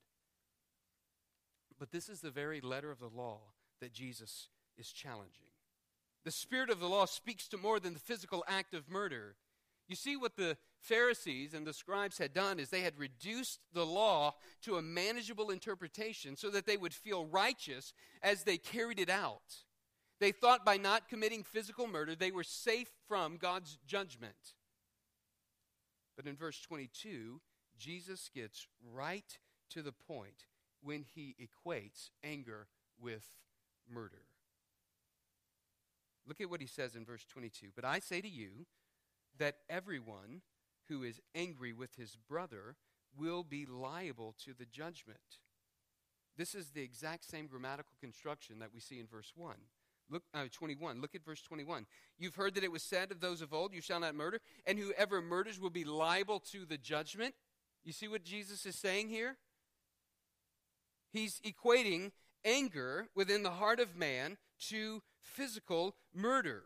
But 1.78 1.92
this 1.92 2.08
is 2.08 2.20
the 2.20 2.30
very 2.30 2.60
letter 2.60 2.90
of 2.90 2.98
the 2.98 3.08
law 3.08 3.40
that 3.80 3.92
Jesus 3.92 4.48
is 4.78 4.90
challenging. 4.90 5.46
The 6.24 6.30
spirit 6.30 6.70
of 6.70 6.80
the 6.80 6.88
law 6.88 7.06
speaks 7.06 7.48
to 7.48 7.56
more 7.56 7.80
than 7.80 7.94
the 7.94 8.00
physical 8.00 8.44
act 8.46 8.74
of 8.74 8.90
murder. 8.90 9.36
You 9.88 9.96
see, 9.96 10.16
what 10.16 10.36
the 10.36 10.56
Pharisees 10.80 11.52
and 11.54 11.66
the 11.66 11.72
scribes 11.72 12.18
had 12.18 12.32
done 12.32 12.60
is 12.60 12.68
they 12.68 12.82
had 12.82 12.98
reduced 12.98 13.60
the 13.72 13.84
law 13.84 14.34
to 14.62 14.76
a 14.76 14.82
manageable 14.82 15.50
interpretation 15.50 16.36
so 16.36 16.50
that 16.50 16.66
they 16.66 16.76
would 16.76 16.94
feel 16.94 17.26
righteous 17.26 17.92
as 18.22 18.44
they 18.44 18.56
carried 18.56 19.00
it 19.00 19.10
out. 19.10 19.64
They 20.20 20.32
thought 20.32 20.66
by 20.66 20.76
not 20.76 21.08
committing 21.08 21.42
physical 21.42 21.86
murder, 21.86 22.14
they 22.14 22.30
were 22.30 22.44
safe 22.44 22.90
from 23.08 23.38
God's 23.38 23.78
judgment. 23.86 24.54
But 26.14 26.26
in 26.26 26.36
verse 26.36 26.60
22, 26.60 27.40
Jesus 27.78 28.28
gets 28.34 28.66
right 28.92 29.38
to 29.70 29.80
the 29.80 29.92
point 29.92 30.44
when 30.82 31.04
he 31.14 31.34
equates 31.40 32.10
anger 32.22 32.66
with 33.00 33.24
murder. 33.90 34.22
Look 36.26 36.42
at 36.42 36.50
what 36.50 36.60
he 36.60 36.66
says 36.66 36.94
in 36.94 37.06
verse 37.06 37.24
22. 37.24 37.68
But 37.74 37.86
I 37.86 37.98
say 37.98 38.20
to 38.20 38.28
you 38.28 38.66
that 39.38 39.56
everyone 39.70 40.42
who 40.88 41.02
is 41.02 41.20
angry 41.34 41.72
with 41.72 41.96
his 41.96 42.18
brother 42.28 42.76
will 43.16 43.42
be 43.42 43.64
liable 43.64 44.34
to 44.44 44.52
the 44.52 44.66
judgment. 44.66 45.38
This 46.36 46.54
is 46.54 46.70
the 46.70 46.82
exact 46.82 47.24
same 47.24 47.46
grammatical 47.46 47.94
construction 48.00 48.58
that 48.58 48.72
we 48.74 48.80
see 48.80 49.00
in 49.00 49.06
verse 49.06 49.32
1. 49.34 49.54
Look, 50.10 50.24
uh, 50.34 50.44
21. 50.52 51.00
Look 51.00 51.14
at 51.14 51.24
verse 51.24 51.40
21. 51.42 51.86
You've 52.18 52.34
heard 52.34 52.54
that 52.54 52.64
it 52.64 52.72
was 52.72 52.82
said 52.82 53.12
of 53.12 53.20
those 53.20 53.40
of 53.40 53.54
old, 53.54 53.72
You 53.72 53.80
shall 53.80 54.00
not 54.00 54.14
murder, 54.14 54.40
and 54.66 54.78
whoever 54.78 55.22
murders 55.22 55.60
will 55.60 55.70
be 55.70 55.84
liable 55.84 56.40
to 56.50 56.66
the 56.66 56.78
judgment. 56.78 57.34
You 57.84 57.92
see 57.92 58.08
what 58.08 58.24
Jesus 58.24 58.66
is 58.66 58.76
saying 58.76 59.08
here? 59.08 59.36
He's 61.12 61.40
equating 61.40 62.12
anger 62.44 63.08
within 63.14 63.42
the 63.42 63.50
heart 63.50 63.80
of 63.80 63.96
man 63.96 64.36
to 64.68 65.02
physical 65.20 65.94
murder. 66.14 66.64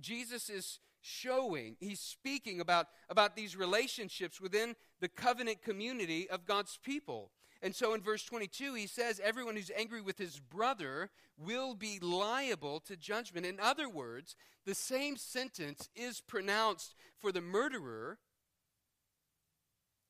Jesus 0.00 0.48
is 0.48 0.80
showing, 1.00 1.76
he's 1.80 2.00
speaking 2.00 2.60
about, 2.60 2.86
about 3.08 3.36
these 3.36 3.56
relationships 3.56 4.40
within 4.40 4.74
the 5.00 5.08
covenant 5.08 5.62
community 5.62 6.28
of 6.30 6.46
God's 6.46 6.78
people. 6.82 7.30
And 7.64 7.74
so 7.74 7.94
in 7.94 8.02
verse 8.02 8.22
22, 8.24 8.74
he 8.74 8.86
says, 8.86 9.22
Everyone 9.24 9.56
who's 9.56 9.70
angry 9.74 10.02
with 10.02 10.18
his 10.18 10.38
brother 10.38 11.08
will 11.38 11.74
be 11.74 11.98
liable 11.98 12.78
to 12.80 12.94
judgment. 12.94 13.46
In 13.46 13.58
other 13.58 13.88
words, 13.88 14.36
the 14.66 14.74
same 14.74 15.16
sentence 15.16 15.88
is 15.96 16.20
pronounced 16.20 16.94
for 17.18 17.32
the 17.32 17.40
murderer 17.40 18.18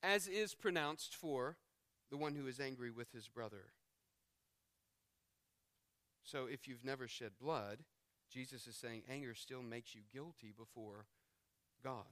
as 0.02 0.26
is 0.26 0.52
pronounced 0.52 1.14
for 1.14 1.56
the 2.10 2.16
one 2.16 2.34
who 2.34 2.48
is 2.48 2.58
angry 2.58 2.90
with 2.90 3.12
his 3.12 3.28
brother. 3.28 3.66
So 6.24 6.46
if 6.50 6.66
you've 6.66 6.84
never 6.84 7.06
shed 7.06 7.32
blood, 7.40 7.84
Jesus 8.32 8.66
is 8.66 8.74
saying 8.74 9.02
anger 9.08 9.32
still 9.32 9.62
makes 9.62 9.94
you 9.94 10.00
guilty 10.12 10.52
before 10.56 11.06
God. 11.84 12.02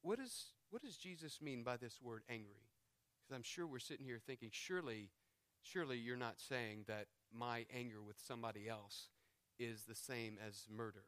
What, 0.00 0.18
is, 0.18 0.46
what 0.70 0.80
does 0.80 0.96
Jesus 0.96 1.42
mean 1.42 1.62
by 1.62 1.76
this 1.76 2.00
word 2.00 2.22
angry? 2.30 2.71
I'm 3.34 3.42
sure 3.42 3.66
we're 3.66 3.78
sitting 3.78 4.04
here 4.06 4.20
thinking, 4.24 4.50
surely, 4.52 5.10
surely 5.62 5.98
you're 5.98 6.16
not 6.16 6.40
saying 6.40 6.84
that 6.88 7.06
my 7.32 7.66
anger 7.74 8.02
with 8.02 8.16
somebody 8.26 8.68
else 8.68 9.08
is 9.58 9.84
the 9.84 9.94
same 9.94 10.38
as 10.46 10.66
murder, 10.70 11.04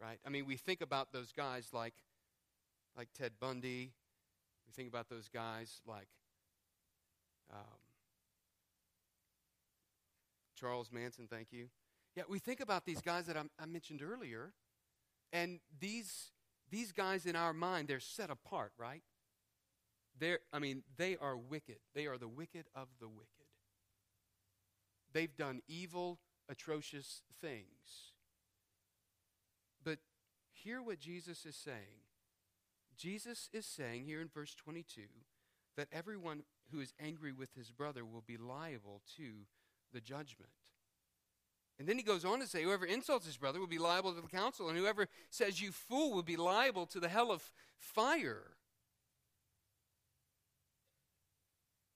right? 0.00 0.18
I 0.26 0.30
mean, 0.30 0.46
we 0.46 0.56
think 0.56 0.80
about 0.80 1.12
those 1.12 1.32
guys 1.32 1.68
like, 1.72 1.94
like 2.96 3.08
Ted 3.16 3.32
Bundy, 3.40 3.92
we 4.66 4.72
think 4.72 4.88
about 4.88 5.08
those 5.08 5.28
guys 5.28 5.80
like 5.86 6.08
um, 7.52 7.80
Charles 10.58 10.90
Manson, 10.92 11.26
thank 11.28 11.48
you. 11.52 11.68
Yeah, 12.14 12.24
we 12.28 12.38
think 12.38 12.60
about 12.60 12.84
these 12.84 13.00
guys 13.00 13.26
that 13.26 13.36
I, 13.36 13.42
I 13.58 13.66
mentioned 13.66 14.02
earlier, 14.02 14.52
and 15.32 15.60
these 15.80 16.30
these 16.70 16.92
guys 16.92 17.26
in 17.26 17.34
our 17.34 17.52
mind, 17.52 17.88
they're 17.88 17.98
set 17.98 18.30
apart, 18.30 18.72
right? 18.78 19.02
They're, 20.20 20.40
I 20.52 20.58
mean, 20.58 20.82
they 20.96 21.16
are 21.16 21.36
wicked. 21.36 21.78
They 21.94 22.06
are 22.06 22.18
the 22.18 22.28
wicked 22.28 22.66
of 22.74 22.88
the 23.00 23.08
wicked. 23.08 23.26
They've 25.12 25.34
done 25.34 25.62
evil, 25.66 26.20
atrocious 26.48 27.22
things. 27.40 28.12
But 29.82 29.98
hear 30.52 30.82
what 30.82 31.00
Jesus 31.00 31.44
is 31.44 31.56
saying 31.56 32.04
Jesus 32.96 33.48
is 33.54 33.64
saying 33.64 34.04
here 34.04 34.20
in 34.20 34.28
verse 34.28 34.54
22 34.54 35.02
that 35.76 35.88
everyone 35.90 36.42
who 36.70 36.80
is 36.80 36.92
angry 37.00 37.32
with 37.32 37.54
his 37.54 37.70
brother 37.70 38.04
will 38.04 38.22
be 38.26 38.36
liable 38.36 39.00
to 39.16 39.46
the 39.94 40.02
judgment. 40.02 40.50
And 41.78 41.88
then 41.88 41.96
he 41.96 42.02
goes 42.02 42.26
on 42.26 42.40
to 42.40 42.46
say, 42.46 42.62
Whoever 42.62 42.84
insults 42.84 43.24
his 43.24 43.38
brother 43.38 43.58
will 43.58 43.66
be 43.66 43.78
liable 43.78 44.12
to 44.12 44.20
the 44.20 44.28
council, 44.28 44.68
and 44.68 44.76
whoever 44.76 45.08
says, 45.30 45.62
You 45.62 45.72
fool, 45.72 46.12
will 46.12 46.22
be 46.22 46.36
liable 46.36 46.84
to 46.88 47.00
the 47.00 47.08
hell 47.08 47.32
of 47.32 47.50
fire. 47.78 48.42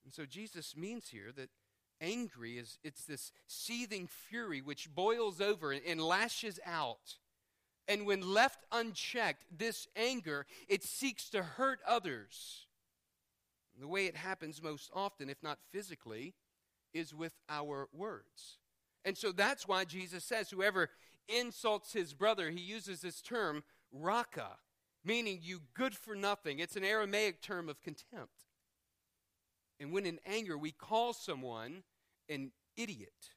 And 0.05 0.13
so 0.13 0.27
Jesus 0.27 0.77
means 0.77 1.09
here 1.09 1.33
that 1.37 1.51
angry 2.01 2.59
is 2.59 2.79
it's 2.83 3.05
this 3.05 3.33
seething 3.47 4.07
fury 4.07 4.61
which 4.61 4.95
boils 4.95 5.41
over 5.41 5.73
and 5.73 6.01
lashes 6.01 6.61
out 6.67 7.17
and 7.87 8.07
when 8.07 8.23
left 8.23 8.65
unchecked, 8.73 9.45
this 9.57 9.87
anger, 9.95 10.47
it 10.69 10.83
seeks 10.83 11.29
to 11.31 11.43
hurt 11.43 11.81
others. 11.87 12.67
The 13.79 13.89
way 13.89 14.07
it 14.07 14.17
happens 14.17 14.63
most 14.63 14.91
often, 14.95 15.29
if 15.29 15.43
not 15.43 15.59
physically, 15.71 16.35
is 16.93 17.13
with 17.13 17.35
our 17.49 17.89
words. 17.93 18.59
And 19.05 19.19
so 19.19 19.33
that's 19.33 19.69
why 19.69 19.85
Jesus 19.85 20.25
says, 20.25 20.49
whoever 20.49 20.91
insults 21.29 21.93
his 21.93 22.15
brother, 22.15 22.51
he 22.51 22.61
uses 22.61 23.01
this 23.01 23.21
term, 23.21 23.65
raka, 23.93 24.57
meaning 25.05 25.41
you 25.43 25.61
good 25.75 25.95
for 25.95 26.15
nothing. 26.15 26.61
It's 26.61 26.77
an 26.77 26.85
Aramaic 26.85 27.43
term 27.43 27.69
of 27.69 27.83
contempt. 27.83 28.45
And 29.81 29.93
when 29.93 30.07
in 30.07 30.19
anger 30.27 30.57
we 30.57 30.73
call 30.73 31.13
someone 31.13 31.83
an 32.29 32.53
idiot 32.77 33.35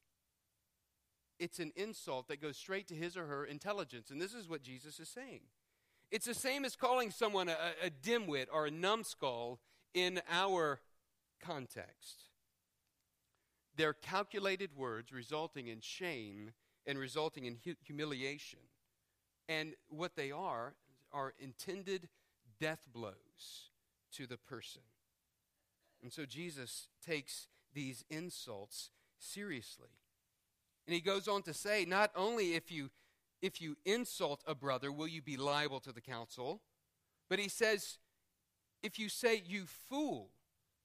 it's 1.40 1.60
an 1.60 1.72
insult 1.76 2.28
that 2.28 2.42
goes 2.42 2.58
straight 2.58 2.88
to 2.88 2.96
his 2.96 3.16
or 3.16 3.26
her 3.26 3.46
intelligence. 3.46 4.10
And 4.10 4.22
this 4.22 4.34
is 4.34 4.50
what 4.50 4.62
Jesus 4.62 5.00
is 5.00 5.10
saying. 5.10 5.42
It's 6.12 6.26
the 6.26 6.34
same 6.34 6.66
as 6.66 6.76
calling 6.76 7.12
someone 7.12 7.50
a, 7.50 7.58
a 7.84 7.90
dimwit 7.90 8.48
or 8.52 8.66
a 8.66 8.72
numbskull 8.72 9.60
in 9.94 10.22
our 10.30 10.80
context. 11.42 12.24
They're 13.76 13.94
calculated 13.94 14.72
words 14.76 15.12
resulting 15.12 15.68
in 15.68 15.82
shame 15.82 16.52
and 16.86 16.98
resulting 16.98 17.46
in 17.46 17.58
hu- 17.64 17.76
humiliation. 17.84 18.60
And 19.50 19.74
what 19.90 20.16
they 20.16 20.32
are 20.32 20.76
are 21.12 21.34
intended 21.40 22.10
death 22.60 22.82
blows 22.92 23.70
to 24.14 24.26
the 24.26 24.38
person. 24.38 24.82
And 26.02 26.12
so 26.12 26.26
Jesus 26.26 26.88
takes 27.06 27.48
these 27.74 28.04
insults 28.10 28.92
seriously. 29.20 29.90
And 30.86 30.94
he 30.94 31.02
goes 31.02 31.28
on 31.28 31.42
to 31.44 31.54
say 31.54 31.86
not 31.86 32.12
only 32.16 32.56
if 32.56 32.72
you 32.72 32.90
if 33.40 33.62
you 33.62 33.78
insult 33.86 34.42
a 34.48 34.56
brother 34.56 34.92
will 34.92 35.08
you 35.08 35.22
be 35.22 35.38
liable 35.38 35.80
to 35.82 35.92
the 35.92 36.02
council, 36.02 36.62
but 37.30 37.38
he 37.38 37.50
says 37.50 38.00
if 38.82 38.98
you 38.98 39.10
say 39.10 39.44
you 39.46 39.66
fool, 39.66 40.32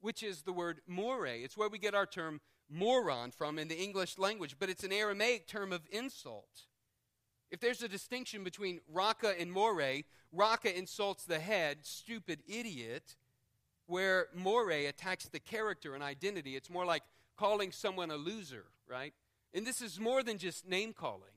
which 0.01 0.23
is 0.23 0.43
the 0.43 0.53
word 0.53 0.81
more, 0.87 1.27
it's 1.27 1.57
where 1.57 1.69
we 1.69 1.79
get 1.79 1.95
our 1.95 2.07
term 2.07 2.41
moron 2.69 3.31
from 3.31 3.59
in 3.59 3.69
the 3.69 3.81
English 3.81 4.19
language, 4.19 4.57
but 4.59 4.69
it's 4.69 4.85
an 4.85 4.93
Aramaic 4.93 5.47
term 5.47 5.73
of 5.73 5.83
insult. 5.91 6.67
If 7.51 7.61
there's 7.61 7.83
a 7.83 7.89
distinction 7.89 8.45
between 8.45 8.81
raka 8.89 9.39
and 9.39 9.53
more, 9.53 9.81
raka 10.33 10.77
insults 10.77 11.25
the 11.25 11.39
head, 11.39 11.79
stupid 11.83 12.43
idiot, 12.49 13.17
where 13.87 14.29
more 14.35 14.71
attacks 14.71 15.27
the 15.27 15.41
character 15.41 15.95
and 15.95 16.03
identity. 16.03 16.57
It's 16.57 16.71
more 16.71 16.85
like 16.85 17.03
calling 17.37 17.73
someone 17.73 18.11
a 18.11 18.17
loser, 18.17 18.65
right? 18.89 19.13
And 19.55 19.67
this 19.67 19.83
is 19.83 20.01
more 20.01 20.23
than 20.23 20.39
just 20.39 20.67
name 20.67 20.93
calling. 20.93 21.33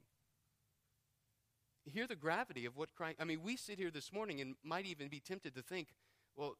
Hear 1.86 2.08
the 2.08 2.16
gravity 2.16 2.66
of 2.66 2.76
what 2.76 2.96
Christ. 2.96 3.18
I 3.20 3.26
mean, 3.26 3.42
we 3.44 3.58
sit 3.58 3.78
here 3.78 3.92
this 3.92 4.12
morning 4.12 4.42
and 4.42 4.56
might 4.64 4.86
even 4.86 5.08
be 5.08 5.20
tempted 5.20 5.54
to 5.56 5.62
think, 5.62 5.90
well, 6.36 6.58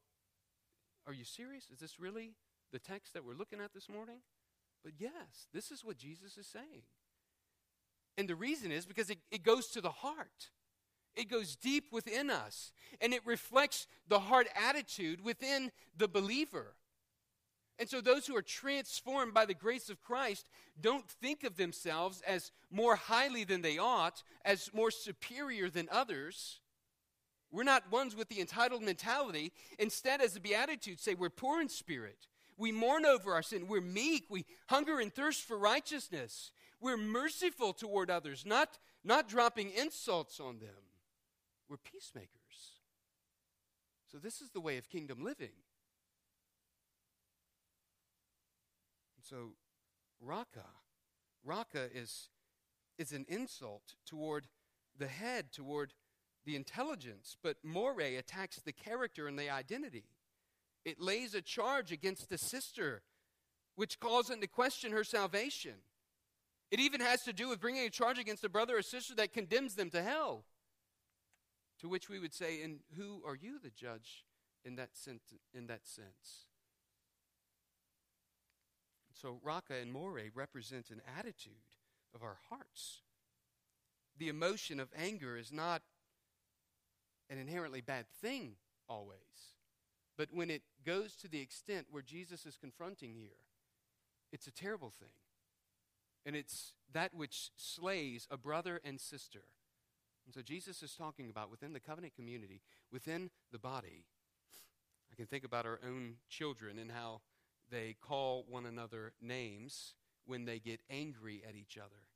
are 1.08 1.14
you 1.14 1.24
serious? 1.24 1.66
Is 1.72 1.80
this 1.80 2.00
really 2.00 2.36
the 2.72 2.80
text 2.80 3.14
that 3.14 3.26
we're 3.26 3.34
looking 3.34 3.60
at 3.60 3.74
this 3.74 3.90
morning? 3.90 4.20
But 4.84 4.94
yes, 5.00 5.48
this 5.52 5.72
is 5.72 5.84
what 5.84 5.98
Jesus 5.98 6.38
is 6.38 6.46
saying. 6.46 6.84
And 8.18 8.28
the 8.28 8.36
reason 8.36 8.72
is 8.72 8.86
because 8.86 9.10
it, 9.10 9.18
it 9.32 9.44
goes 9.44 9.68
to 9.70 9.82
the 9.82 9.90
heart. 9.90 10.52
It 11.16 11.30
goes 11.30 11.56
deep 11.56 11.86
within 11.92 12.30
us, 12.30 12.72
and 13.00 13.14
it 13.14 13.26
reflects 13.26 13.88
the 14.08 14.20
heart 14.20 14.48
attitude 14.56 15.24
within 15.24 15.72
the 15.98 16.08
believer. 16.08 16.76
And 17.78 17.90
so, 17.90 18.00
those 18.00 18.26
who 18.26 18.36
are 18.36 18.42
transformed 18.42 19.34
by 19.34 19.46
the 19.46 19.54
grace 19.54 19.90
of 19.90 20.02
Christ 20.02 20.50
don't 20.80 21.08
think 21.08 21.44
of 21.44 21.58
themselves 21.58 22.22
as 22.26 22.52
more 22.72 22.96
highly 22.96 23.44
than 23.44 23.62
they 23.62 23.78
ought, 23.78 24.24
as 24.46 24.70
more 24.74 24.92
superior 24.92 25.70
than 25.70 25.90
others. 25.92 26.60
We're 27.52 27.64
not 27.64 27.92
ones 27.92 28.16
with 28.16 28.30
the 28.30 28.40
entitled 28.40 28.82
mentality. 28.82 29.52
Instead, 29.80 30.22
as 30.22 30.34
the 30.34 30.40
Beatitudes 30.40 31.02
say, 31.02 31.16
we're 31.16 31.30
poor 31.30 31.62
in 31.62 31.70
spirit. 31.70 32.28
We 32.58 32.72
mourn 32.72 33.06
over 33.06 33.34
our 33.34 33.42
sin. 33.42 33.68
We're 33.68 33.82
meek. 33.82 34.26
We 34.30 34.46
hunger 34.68 35.00
and 35.00 35.14
thirst 35.14 35.44
for 35.44 35.58
righteousness. 35.58 36.52
We're 36.80 36.98
merciful 36.98 37.74
toward 37.74 38.10
others, 38.10 38.46
not, 38.46 38.78
not 39.04 39.28
dropping 39.28 39.72
insults 39.72 40.40
on 40.40 40.60
them. 40.60 40.85
We're 41.70 41.78
peacemakers. 41.78 42.80
So, 44.12 44.18
this 44.18 44.42
is 44.42 44.52
the 44.52 44.62
way 44.62 44.78
of 44.78 44.90
kingdom 44.90 45.24
living. 45.24 45.52
And 49.18 49.24
So, 49.24 49.54
raka, 50.22 50.66
raka 51.44 51.90
is, 51.94 52.30
is 52.98 53.12
an 53.12 53.26
insult 53.28 53.96
toward 54.06 54.48
the 54.98 55.08
head, 55.08 55.52
toward 55.52 55.94
the 56.46 56.56
intelligence, 56.56 57.36
but 57.42 57.58
more 57.64 58.00
attacks 58.00 58.58
the 58.58 58.72
character 58.72 59.28
and 59.28 59.38
the 59.38 59.50
identity. 59.50 60.06
It 60.86 61.02
lays 61.02 61.34
a 61.34 61.42
charge 61.42 61.92
against 61.92 62.30
the 62.30 62.38
sister, 62.38 63.02
which 63.76 64.00
calls 64.00 64.30
into 64.30 64.48
question 64.48 64.92
her 64.92 65.04
salvation. 65.04 65.74
It 66.72 66.80
even 66.80 67.02
has 67.02 67.24
to 67.24 67.34
do 67.34 67.50
with 67.50 67.60
bringing 67.60 67.86
a 67.86 67.90
charge 67.90 68.20
against 68.20 68.44
a 68.44 68.50
brother 68.50 68.78
or 68.78 68.82
sister 68.82 69.16
that 69.16 69.34
condemns 69.34 69.76
them 69.76 69.90
to 69.92 70.04
hell. 70.04 70.46
To 71.86 71.90
which 71.90 72.10
we 72.10 72.18
would 72.18 72.34
say, 72.34 72.64
and 72.64 72.80
who 72.98 73.22
are 73.28 73.36
you 73.36 73.60
the 73.60 73.70
judge 73.70 74.26
in 74.64 74.76
that, 74.78 74.90
in 75.54 75.68
that 75.68 75.86
sense? 75.86 76.48
So, 79.14 79.40
Raka 79.44 79.76
and 79.76 79.94
More 79.94 80.20
represent 80.34 80.90
an 80.90 81.04
attitude 81.20 81.54
of 82.16 82.24
our 82.24 82.40
hearts. 82.50 83.04
The 84.18 84.30
emotion 84.30 84.80
of 84.80 84.90
anger 84.98 85.38
is 85.38 85.52
not 85.52 85.84
an 87.30 87.38
inherently 87.38 87.82
bad 87.82 88.08
thing 88.20 88.54
always. 88.90 89.54
But 90.18 90.30
when 90.34 90.50
it 90.50 90.64
goes 90.84 91.16
to 91.18 91.28
the 91.28 91.40
extent 91.40 91.86
where 91.92 92.02
Jesus 92.02 92.48
is 92.48 92.58
confronting 92.58 93.14
here, 93.14 93.44
it's 94.32 94.48
a 94.48 94.52
terrible 94.52 94.90
thing. 94.90 95.10
And 96.26 96.36
it's 96.36 96.74
that 96.92 97.14
which 97.14 97.52
slays 97.56 98.28
a 98.32 98.38
brother 98.38 98.82
and 98.84 99.00
sister. 99.00 99.44
And 100.26 100.34
so 100.34 100.42
Jesus 100.42 100.82
is 100.82 100.96
talking 100.96 101.30
about 101.30 101.52
within 101.52 101.74
the 101.74 101.80
covenant 101.80 102.16
community, 102.16 102.62
within 102.92 103.30
the 103.52 103.60
body. 103.60 104.06
I 105.12 105.16
can 105.16 105.28
think 105.28 105.44
about 105.44 105.66
our 105.66 105.80
own 105.86 106.16
children 106.30 106.80
and 106.80 106.92
how 106.92 107.22
they 107.70 107.96
call 108.02 108.46
one 108.50 108.66
another 108.66 109.14
names 109.22 109.94
when 110.26 110.46
they 110.46 110.60
get 110.60 110.82
angry 110.90 111.44
at 111.48 111.56
each 111.56 111.78
other. 111.78 112.08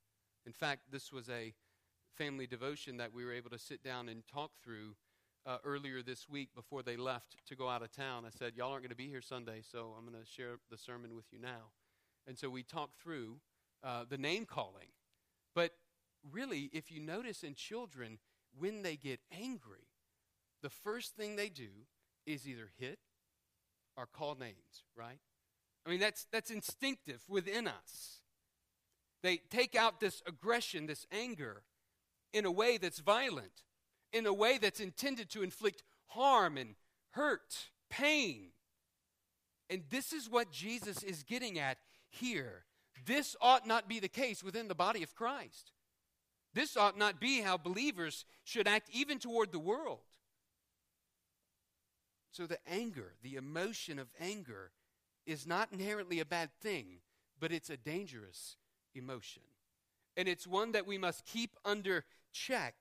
In 0.46 0.54
fact, 0.54 0.92
this 0.92 1.12
was 1.12 1.30
a 1.30 1.54
family 2.18 2.48
devotion 2.48 2.98
that 2.98 3.14
we 3.14 3.24
were 3.24 3.34
able 3.34 3.50
to 3.52 3.60
sit 3.60 3.84
down 3.84 4.10
and 4.10 4.24
talk 4.28 4.52
through 4.64 4.96
uh, 5.46 5.58
earlier 5.64 6.02
this 6.02 6.28
week 6.28 6.50
before 6.54 6.84
they 6.84 6.98
left 6.98 7.38
to 7.48 7.56
go 7.56 7.70
out 7.70 7.82
of 7.82 7.92
town. 7.92 8.26
I 8.26 8.30
said, 8.30 8.54
Y'all 8.56 8.72
aren't 8.72 8.84
going 8.84 8.90
to 8.90 8.96
be 8.96 9.08
here 9.08 9.22
Sunday, 9.22 9.62
so 9.62 9.94
I'm 9.98 10.06
going 10.06 10.22
to 10.22 10.30
share 10.30 10.58
the 10.70 10.78
sermon 10.78 11.16
with 11.16 11.26
you 11.32 11.40
now. 11.40 11.72
And 12.28 12.38
so 12.38 12.50
we 12.50 12.64
talked 12.64 13.02
through 13.02 13.38
uh, 13.84 14.04
the 14.10 14.18
name 14.18 14.46
calling. 14.46 14.90
But 15.56 15.72
really, 16.32 16.70
if 16.74 16.92
you 16.92 17.00
notice 17.00 17.44
in 17.44 17.56
children, 17.56 18.20
when 18.58 18.82
they 18.82 18.96
get 18.96 19.20
angry, 19.32 19.88
the 20.62 20.70
first 20.70 21.16
thing 21.16 21.36
they 21.36 21.50
do 21.50 21.70
is 22.26 22.48
either 22.48 22.70
hit 22.78 23.00
or 23.96 24.06
call 24.06 24.36
names, 24.36 24.84
right? 24.96 25.20
I 25.86 25.90
mean, 25.90 26.00
that's, 26.00 26.28
that's 26.32 26.52
instinctive 26.52 27.24
within 27.28 27.68
us. 27.68 28.22
They 29.22 29.38
take 29.50 29.76
out 29.76 30.00
this 30.00 30.22
aggression, 30.28 30.86
this 30.86 31.06
anger, 31.12 31.64
in 32.34 32.46
a 32.46 32.52
way 32.52 32.78
that's 32.78 33.00
violent 33.00 33.64
in 34.12 34.26
a 34.26 34.34
way 34.34 34.58
that's 34.58 34.80
intended 34.80 35.30
to 35.32 35.44
inflict 35.44 35.84
harm 36.08 36.58
and 36.58 36.76
hurt, 37.12 37.70
pain. 37.90 38.50
And 39.70 39.84
this 39.90 40.14
is 40.14 40.30
what 40.30 40.52
Jesus 40.52 41.04
is 41.04 41.24
getting 41.24 41.60
at 41.60 41.78
here. 42.10 42.66
This 43.06 43.36
ought 43.42 43.68
not 43.68 43.88
be 43.88 44.00
the 44.00 44.08
case 44.08 44.44
within 44.44 44.68
the 44.68 44.76
body 44.76 45.04
of 45.04 45.16
Christ. 45.16 45.72
This 46.54 46.76
ought 46.76 46.98
not 46.98 47.20
be 47.20 47.42
how 47.42 47.58
believers 47.58 48.26
should 48.44 48.68
act 48.68 48.90
even 48.92 49.20
toward 49.20 49.52
the 49.52 49.60
world. 49.60 50.00
So, 52.32 52.46
the 52.46 52.60
anger, 52.68 53.14
the 53.22 53.36
emotion 53.36 54.00
of 54.00 54.08
anger, 54.20 54.72
is 55.26 55.48
not 55.48 55.70
inherently 55.72 56.20
a 56.20 56.26
bad 56.26 56.50
thing, 56.62 57.02
but 57.40 57.52
it's 57.52 57.70
a 57.70 57.78
dangerous 57.78 58.56
emotion. 58.94 59.44
And 60.16 60.28
it's 60.28 60.48
one 60.48 60.72
that 60.74 60.88
we 60.88 60.98
must 60.98 61.26
keep 61.26 61.56
under 61.66 62.06
check 62.32 62.76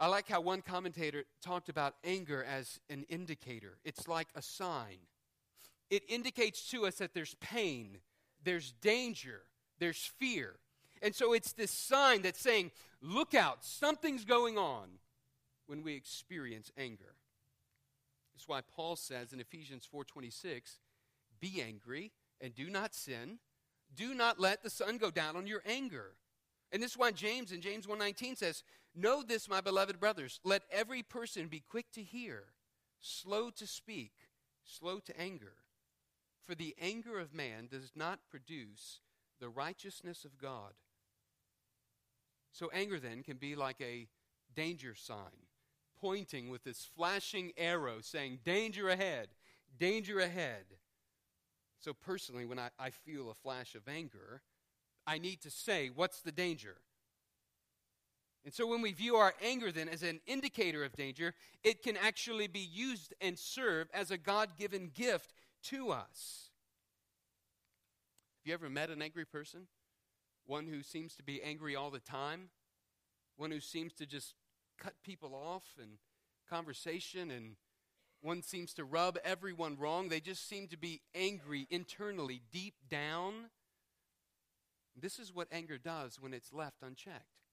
I 0.00 0.06
like 0.06 0.30
how 0.30 0.40
one 0.40 0.62
commentator 0.62 1.24
talked 1.42 1.68
about 1.68 1.94
anger 2.04 2.42
as 2.42 2.80
an 2.88 3.04
indicator. 3.10 3.76
It's 3.84 4.08
like 4.08 4.28
a 4.34 4.40
sign. 4.40 4.96
It 5.90 6.04
indicates 6.08 6.70
to 6.70 6.86
us 6.86 6.94
that 6.96 7.12
there's 7.12 7.34
pain, 7.34 7.98
there's 8.42 8.72
danger, 8.80 9.42
there's 9.78 10.10
fear. 10.18 10.54
And 11.02 11.14
so 11.14 11.32
it's 11.32 11.52
this 11.52 11.70
sign 11.70 12.22
that's 12.22 12.40
saying, 12.40 12.72
look 13.00 13.34
out, 13.34 13.64
something's 13.64 14.24
going 14.24 14.58
on 14.58 14.98
when 15.66 15.82
we 15.82 15.94
experience 15.94 16.70
anger. 16.76 17.14
That's 18.34 18.48
why 18.48 18.60
Paul 18.62 18.96
says 18.96 19.32
in 19.32 19.40
Ephesians 19.40 19.86
4:26, 19.86 20.80
"Be 21.40 21.60
angry 21.62 22.12
and 22.40 22.54
do 22.54 22.70
not 22.70 22.94
sin. 22.94 23.38
Do 23.94 24.14
not 24.14 24.40
let 24.40 24.62
the 24.62 24.70
sun 24.70 24.98
go 24.98 25.10
down 25.10 25.36
on 25.36 25.46
your 25.46 25.62
anger." 25.64 26.16
And 26.72 26.82
this 26.82 26.92
is 26.92 26.96
why 26.96 27.12
James 27.12 27.52
in 27.52 27.60
James 27.60 27.86
1:19 27.86 28.36
says, 28.36 28.62
"Know 28.94 29.22
this, 29.22 29.48
my 29.48 29.60
beloved 29.60 30.00
brothers, 30.00 30.40
let 30.42 30.66
every 30.70 31.02
person 31.02 31.48
be 31.48 31.60
quick 31.60 31.92
to 31.92 32.02
hear, 32.02 32.54
slow 32.98 33.50
to 33.50 33.66
speak, 33.66 34.28
slow 34.64 35.00
to 35.00 35.20
anger, 35.20 35.64
for 36.42 36.54
the 36.54 36.74
anger 36.78 37.18
of 37.18 37.34
man 37.34 37.66
does 37.66 37.94
not 37.94 38.28
produce 38.28 39.00
the 39.38 39.50
righteousness 39.50 40.24
of 40.24 40.38
God." 40.38 40.74
So 42.52 42.70
anger 42.72 42.98
then 42.98 43.22
can 43.22 43.36
be 43.36 43.54
like 43.54 43.80
a 43.80 44.08
danger 44.54 44.94
sign, 44.94 45.46
pointing 46.00 46.48
with 46.48 46.64
this 46.64 46.88
flashing 46.96 47.52
arrow 47.56 48.00
saying, 48.00 48.40
Danger 48.44 48.88
ahead, 48.88 49.28
danger 49.78 50.18
ahead. 50.18 50.64
So 51.78 51.94
personally, 51.94 52.44
when 52.44 52.58
I, 52.58 52.68
I 52.78 52.90
feel 52.90 53.30
a 53.30 53.34
flash 53.34 53.74
of 53.74 53.88
anger, 53.88 54.42
I 55.06 55.18
need 55.18 55.40
to 55.42 55.50
say, 55.50 55.90
what's 55.94 56.20
the 56.20 56.32
danger? 56.32 56.76
And 58.44 58.54
so 58.54 58.66
when 58.66 58.80
we 58.80 58.92
view 58.92 59.16
our 59.16 59.34
anger 59.42 59.70
then 59.70 59.88
as 59.88 60.02
an 60.02 60.20
indicator 60.26 60.84
of 60.84 60.94
danger, 60.94 61.34
it 61.62 61.82
can 61.82 61.96
actually 61.96 62.46
be 62.46 62.60
used 62.60 63.14
and 63.20 63.38
serve 63.38 63.88
as 63.92 64.10
a 64.10 64.18
God 64.18 64.50
given 64.58 64.90
gift 64.94 65.34
to 65.64 65.90
us. 65.90 66.50
Have 68.38 68.48
you 68.48 68.54
ever 68.54 68.70
met 68.70 68.88
an 68.88 69.02
angry 69.02 69.26
person? 69.26 69.66
One 70.50 70.66
who 70.66 70.82
seems 70.82 71.14
to 71.14 71.22
be 71.22 71.40
angry 71.44 71.76
all 71.76 71.92
the 71.92 72.00
time? 72.00 72.48
One 73.36 73.52
who 73.52 73.60
seems 73.60 73.92
to 73.94 74.04
just 74.04 74.34
cut 74.82 74.94
people 75.04 75.32
off 75.32 75.62
in 75.80 75.98
conversation 76.48 77.30
and 77.30 77.54
one 78.20 78.42
seems 78.42 78.74
to 78.74 78.84
rub 78.84 79.16
everyone 79.24 79.78
wrong. 79.78 80.08
They 80.08 80.18
just 80.18 80.48
seem 80.48 80.66
to 80.66 80.76
be 80.76 81.02
angry 81.14 81.68
internally, 81.70 82.42
deep 82.50 82.74
down. 82.88 83.50
This 85.00 85.20
is 85.20 85.32
what 85.32 85.46
anger 85.52 85.78
does 85.78 86.20
when 86.20 86.34
it's 86.34 86.52
left 86.52 86.82
unchecked 86.82 87.44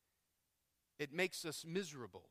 it 0.98 1.14
makes 1.14 1.46
us 1.46 1.64
miserable. 1.64 2.30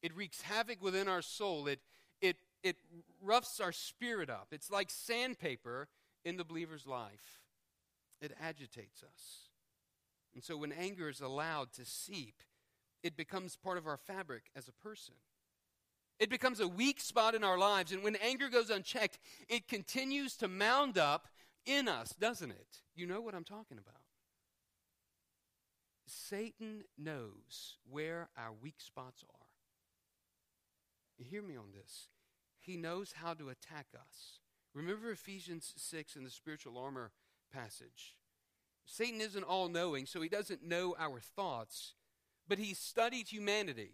It 0.00 0.14
wreaks 0.14 0.42
havoc 0.42 0.80
within 0.80 1.08
our 1.08 1.22
soul. 1.22 1.66
It, 1.66 1.80
it, 2.20 2.36
it 2.62 2.76
roughs 3.20 3.58
our 3.58 3.72
spirit 3.72 4.30
up. 4.30 4.46
It's 4.52 4.70
like 4.70 4.88
sandpaper 4.88 5.88
in 6.24 6.36
the 6.36 6.44
believer's 6.44 6.86
life, 6.86 7.40
it 8.20 8.32
agitates 8.40 9.02
us. 9.02 9.51
And 10.34 10.42
so 10.42 10.56
when 10.56 10.72
anger 10.72 11.08
is 11.08 11.20
allowed 11.20 11.72
to 11.74 11.84
seep, 11.84 12.42
it 13.02 13.16
becomes 13.16 13.56
part 13.56 13.78
of 13.78 13.86
our 13.86 13.96
fabric 13.96 14.44
as 14.56 14.68
a 14.68 14.72
person. 14.72 15.14
It 16.18 16.30
becomes 16.30 16.60
a 16.60 16.68
weak 16.68 17.00
spot 17.00 17.34
in 17.34 17.42
our 17.42 17.58
lives. 17.58 17.92
And 17.92 18.02
when 18.02 18.16
anger 18.16 18.48
goes 18.48 18.70
unchecked, 18.70 19.18
it 19.48 19.68
continues 19.68 20.36
to 20.36 20.48
mound 20.48 20.96
up 20.96 21.28
in 21.66 21.88
us, 21.88 22.10
doesn't 22.10 22.50
it? 22.50 22.82
You 22.94 23.06
know 23.06 23.20
what 23.20 23.34
I'm 23.34 23.44
talking 23.44 23.78
about. 23.78 24.00
Satan 26.06 26.84
knows 26.98 27.76
where 27.90 28.28
our 28.36 28.52
weak 28.52 28.80
spots 28.80 29.24
are. 29.28 29.46
You 31.18 31.24
hear 31.24 31.42
me 31.42 31.56
on 31.56 31.72
this. 31.74 32.08
He 32.58 32.76
knows 32.76 33.14
how 33.16 33.34
to 33.34 33.48
attack 33.48 33.86
us. 33.94 34.38
Remember 34.74 35.10
Ephesians 35.10 35.72
6 35.76 36.16
in 36.16 36.24
the 36.24 36.30
spiritual 36.30 36.78
armor 36.78 37.12
passage. 37.52 38.16
Satan 38.84 39.20
isn't 39.20 39.44
all 39.44 39.68
knowing, 39.68 40.06
so 40.06 40.20
he 40.20 40.28
doesn't 40.28 40.62
know 40.62 40.94
our 40.98 41.20
thoughts, 41.20 41.94
but 42.48 42.58
he 42.58 42.74
studied 42.74 43.28
humanity. 43.28 43.92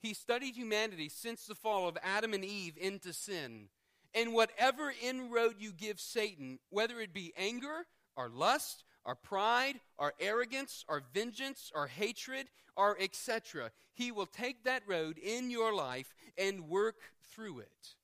He 0.00 0.14
studied 0.14 0.56
humanity 0.56 1.08
since 1.08 1.46
the 1.46 1.54
fall 1.54 1.88
of 1.88 1.98
Adam 2.02 2.34
and 2.34 2.44
Eve 2.44 2.76
into 2.76 3.12
sin. 3.12 3.68
And 4.14 4.34
whatever 4.34 4.92
inroad 5.02 5.54
you 5.58 5.72
give 5.72 6.00
Satan, 6.00 6.58
whether 6.70 7.00
it 7.00 7.14
be 7.14 7.32
anger 7.36 7.86
or 8.16 8.28
lust 8.28 8.84
our 9.04 9.14
pride, 9.14 9.80
our 9.98 10.14
arrogance, 10.20 10.84
our 10.88 11.02
vengeance, 11.12 11.72
our 11.74 11.86
hatred, 11.86 12.46
our 12.76 12.96
etc. 13.00 13.70
He 13.94 14.12
will 14.12 14.26
take 14.26 14.64
that 14.64 14.82
road 14.86 15.18
in 15.18 15.50
your 15.50 15.74
life 15.74 16.14
and 16.38 16.68
work 16.68 16.96
through 17.34 17.60
it. 17.60 17.94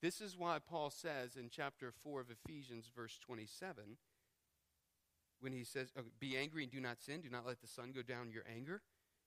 This 0.00 0.20
is 0.20 0.36
why 0.36 0.58
Paul 0.58 0.90
says 0.90 1.36
in 1.36 1.48
chapter 1.50 1.92
4 2.02 2.20
of 2.20 2.26
Ephesians, 2.30 2.90
verse 2.94 3.18
27, 3.24 3.96
when 5.42 5.52
he 5.52 5.64
says, 5.64 5.92
Be 6.18 6.36
angry 6.36 6.62
and 6.62 6.72
do 6.72 6.80
not 6.80 7.02
sin, 7.02 7.20
do 7.20 7.28
not 7.28 7.46
let 7.46 7.60
the 7.60 7.66
sun 7.66 7.92
go 7.92 8.02
down 8.02 8.30
your 8.30 8.44
anger. 8.50 8.80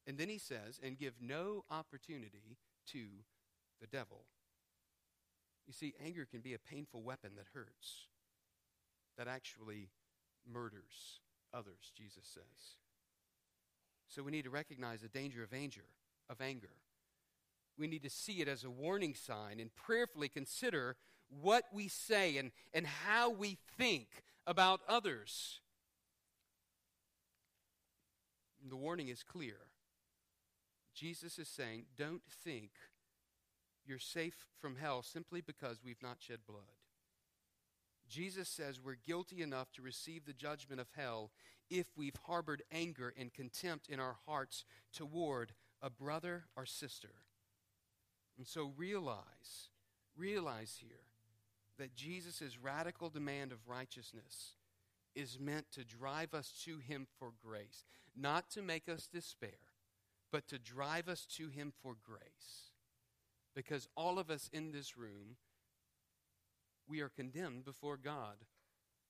And 0.08 0.17
then 0.17 0.30
he 0.30 0.38
says, 0.38 0.80
And 0.82 0.97
give 0.97 1.13
no 1.21 1.65
opportunity 1.69 2.58
to 2.91 3.06
the 3.82 3.88
devil. 3.88 4.25
You 5.67 5.73
see, 5.73 5.93
anger 6.04 6.25
can 6.30 6.41
be 6.41 6.54
a 6.54 6.60
painful 6.60 7.01
weapon 7.01 7.32
that 7.36 7.47
hurts, 7.54 8.08
that 9.17 9.28
actually 9.28 9.89
murders 10.51 11.19
others, 11.54 11.91
Jesus 11.95 12.23
says. 12.23 12.78
So 14.08 14.23
we 14.23 14.32
need 14.32 14.43
to 14.43 14.49
recognize 14.49 15.01
the 15.01 15.08
danger 15.08 15.43
of 15.43 15.54
anger, 15.54 15.86
of 16.30 16.39
anger. 16.39 16.69
We 17.78 17.88
need 17.88 18.04
to 18.04 18.10
see 18.10 18.41
it 18.41 18.47
as 18.47 18.63
a 18.63 18.69
warning 18.69 19.15
sign 19.15 19.60
and 19.60 19.73
prayerfully 19.75 20.30
consider 20.30 20.95
what 21.30 21.65
we 21.73 21.88
say 21.88 22.38
and, 22.38 22.51
and 22.73 22.86
how 22.86 23.30
we 23.30 23.58
think 23.78 24.23
about 24.45 24.82
others. 24.88 25.60
The 28.67 28.75
warning 28.75 29.10
is 29.10 29.21
clear. 29.23 29.58
Jesus 30.95 31.38
is 31.38 31.47
saying, 31.47 31.86
don't 31.95 32.23
think 32.43 32.71
you're 33.86 33.99
safe 33.99 34.47
from 34.60 34.78
hell 34.78 35.04
simply 35.04 35.41
because 35.41 35.84
we've 35.84 36.01
not 36.01 36.17
shed 36.19 36.39
blood. 36.47 36.63
Jesus 38.10 38.49
says 38.49 38.80
we're 38.82 38.95
guilty 38.95 39.41
enough 39.41 39.71
to 39.73 39.82
receive 39.82 40.25
the 40.25 40.34
judgment 40.34 40.82
of 40.82 40.88
hell 40.95 41.32
if 41.69 41.88
we've 41.95 42.17
harbored 42.25 42.63
anger 42.71 43.13
and 43.17 43.34
contempt 43.34 43.88
in 43.88 43.99
our 43.99 44.17
hearts 44.25 44.65
toward 44.93 45.54
a 45.82 45.89
brother 45.89 46.45
or 46.56 46.65
sister. 46.65 47.13
And 48.38 48.47
so 48.47 48.73
realize, 48.75 49.69
realize 50.15 50.78
here 50.80 51.06
that 51.78 51.95
Jesus' 51.95 52.58
radical 52.62 53.10
demand 53.10 53.51
of 53.51 53.67
righteousness 53.67 54.54
is 55.15 55.39
meant 55.39 55.71
to 55.71 55.84
drive 55.84 56.34
us 56.34 56.51
to 56.65 56.80
Him 56.80 57.08
for 57.19 57.32
grace, 57.43 57.86
not 58.15 58.49
to 58.51 58.62
make 58.62 58.89
us 58.89 59.08
despair, 59.08 59.49
but 60.32 60.47
to 60.47 60.60
drive 60.60 61.08
us 61.08 61.25
to 61.38 61.49
Him 61.49 61.73
for 61.82 61.95
grace. 62.04 62.71
Because 63.56 63.88
all 63.95 64.19
of 64.19 64.30
us 64.30 64.49
in 64.51 64.71
this 64.71 64.97
room 64.97 65.38
we 66.88 67.01
are 67.01 67.10
condemned 67.10 67.65
before 67.65 67.97
God 67.97 68.45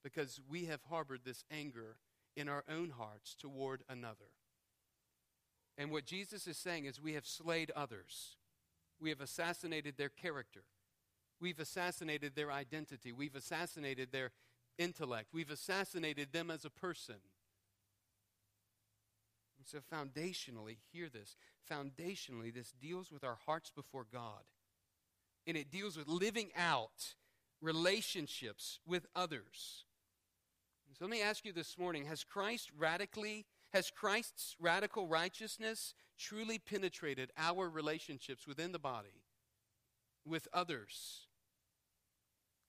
because 0.03 0.39
we 0.49 0.65
have 0.65 0.83
harbored 0.89 1.21
this 1.25 1.43
anger 1.51 1.97
in 2.35 2.47
our 2.47 2.63
own 2.69 2.91
hearts 2.91 3.35
toward 3.35 3.83
another. 3.89 4.31
And 5.77 5.91
what 5.91 6.05
Jesus 6.05 6.47
is 6.47 6.57
saying 6.57 6.85
is 6.85 7.01
we 7.01 7.13
have 7.13 7.25
slayed 7.25 7.71
others. 7.75 8.37
We 8.99 9.09
have 9.09 9.19
assassinated 9.19 9.97
their 9.97 10.09
character. 10.09 10.63
We've 11.41 11.59
assassinated 11.59 12.35
their 12.35 12.51
identity. 12.51 13.11
We've 13.11 13.35
assassinated 13.35 14.11
their 14.11 14.31
intellect. 14.77 15.29
We've 15.33 15.51
assassinated 15.51 16.31
them 16.31 16.51
as 16.51 16.65
a 16.65 16.69
person. 16.69 17.15
And 19.57 19.65
so, 19.65 19.79
foundationally, 19.79 20.77
hear 20.91 21.09
this 21.09 21.35
foundationally, 21.71 22.53
this 22.53 22.73
deals 22.79 23.11
with 23.11 23.23
our 23.23 23.37
hearts 23.45 23.71
before 23.75 24.05
God. 24.11 24.43
And 25.47 25.57
it 25.57 25.71
deals 25.71 25.97
with 25.97 26.07
living 26.07 26.49
out 26.55 27.15
relationships 27.61 28.79
with 28.85 29.05
others. 29.15 29.85
So 30.97 31.03
let 31.03 31.11
me 31.11 31.21
ask 31.21 31.43
you 31.43 31.51
this 31.51 31.77
morning 31.77 32.05
has 32.05 32.23
Christ 32.23 32.71
radically, 32.77 33.45
has 33.73 33.91
Christ's 33.91 34.55
radical 34.61 35.07
righteousness 35.07 35.93
truly 36.17 36.57
penetrated 36.57 37.31
our 37.37 37.69
relationships 37.69 38.47
within 38.47 38.71
the 38.71 38.79
body, 38.79 39.23
with 40.25 40.47
others? 40.53 41.24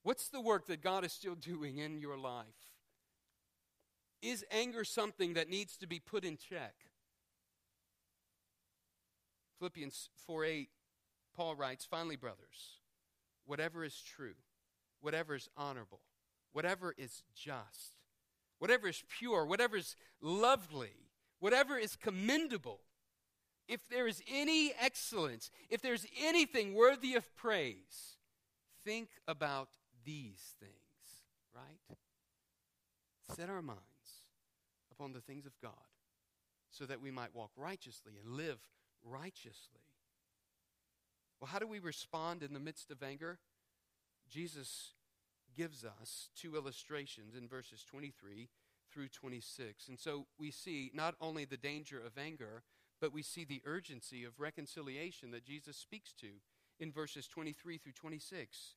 What's 0.07 0.29
the 0.29 0.41
work 0.41 0.69
that 0.69 0.83
God 0.83 1.05
is 1.05 1.13
still 1.13 1.35
doing 1.35 1.79
in 1.79 1.99
your 1.99 2.17
life? 2.17 2.45
Is 4.23 4.45
anger 4.53 4.85
something 4.85 5.35
that 5.35 5.51
needs 5.51 5.77
to 5.79 5.89
be 5.89 5.99
put 5.99 6.25
in 6.25 6.37
check? 6.37 6.75
Philippians 9.59 10.11
4 10.25 10.45
8, 10.45 10.69
Paul 11.35 11.57
writes, 11.57 11.85
Finally, 11.85 12.15
brothers, 12.15 12.79
whatever 13.47 13.83
is 13.83 14.01
true 14.01 14.35
whatever 15.01 15.35
is 15.35 15.49
honorable, 15.57 16.03
whatever 16.53 16.95
is 16.97 17.25
just, 17.35 17.97
whatever 18.61 18.87
is 18.87 19.03
pure, 19.19 19.45
whatever 19.45 19.77
is 19.77 19.97
lovely, 20.21 21.11
whatever 21.41 21.77
is 21.77 21.97
commendable, 21.97 22.81
if 23.67 23.89
there 23.89 24.07
is 24.07 24.23
any 24.33 24.73
excellence, 24.81 25.51
if 25.69 25.83
there's 25.83 26.07
anything 26.23 26.75
worthy 26.75 27.15
of 27.15 27.35
praise, 27.35 28.19
think 28.85 29.09
about 29.27 29.71
these 30.07 30.55
things, 30.59 30.73
right? 31.55 31.99
Set 33.35 33.51
our 33.51 33.61
minds 33.61 33.81
upon 34.91 35.13
the 35.13 35.21
things 35.21 35.45
of 35.45 35.53
God 35.61 35.73
so 36.71 36.87
that 36.87 37.03
we 37.03 37.11
might 37.11 37.35
walk 37.35 37.51
righteously 37.57 38.13
and 38.23 38.37
live 38.37 38.61
righteously. 39.05 39.83
Well, 41.41 41.51
how 41.53 41.59
do 41.59 41.67
we 41.67 41.81
respond 41.81 42.43
in 42.43 42.55
the 42.55 42.61
midst 42.61 42.91
of 42.91 43.03
anger? 43.03 43.39
Jesus 44.31 44.93
gives 45.55 45.85
us 45.85 46.29
two 46.37 46.57
illustrations 46.57 47.35
in 47.35 47.49
verses 47.49 47.85
23 47.85 48.49
through 48.93 49.09
26. 49.09 49.89
And 49.89 49.99
so 49.99 50.27
we 50.39 50.51
see 50.51 50.91
not 50.95 51.15
only 51.21 51.45
the 51.45 51.57
danger 51.57 52.01
of 52.01 52.17
anger, 52.17 52.63
but 53.01 53.13
we 53.13 53.23
see 53.23 53.45
the 53.45 53.63
urgency 53.67 54.25
of 54.25 54.41
reconciliation 54.41 55.31
that 55.33 55.45
Jesus 55.45 55.77
speaks 55.77 56.13
to 56.15 56.29
in 56.79 56.93
verses 56.93 57.27
23 57.27 57.79
through 57.79 57.93
26. 57.93 58.77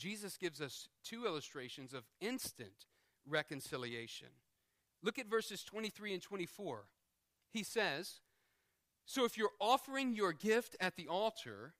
Jesus 0.00 0.38
gives 0.38 0.62
us 0.62 0.88
two 1.04 1.26
illustrations 1.26 1.92
of 1.92 2.04
instant 2.22 2.86
reconciliation. 3.28 4.28
Look 5.02 5.18
at 5.18 5.28
verses 5.28 5.62
23 5.62 6.14
and 6.14 6.22
24. 6.22 6.84
He 7.52 7.62
says, 7.62 8.20
So 9.04 9.26
if 9.26 9.36
you're 9.36 9.50
offering 9.60 10.14
your 10.14 10.32
gift 10.32 10.74
at 10.80 10.96
the 10.96 11.06
altar, 11.06 11.74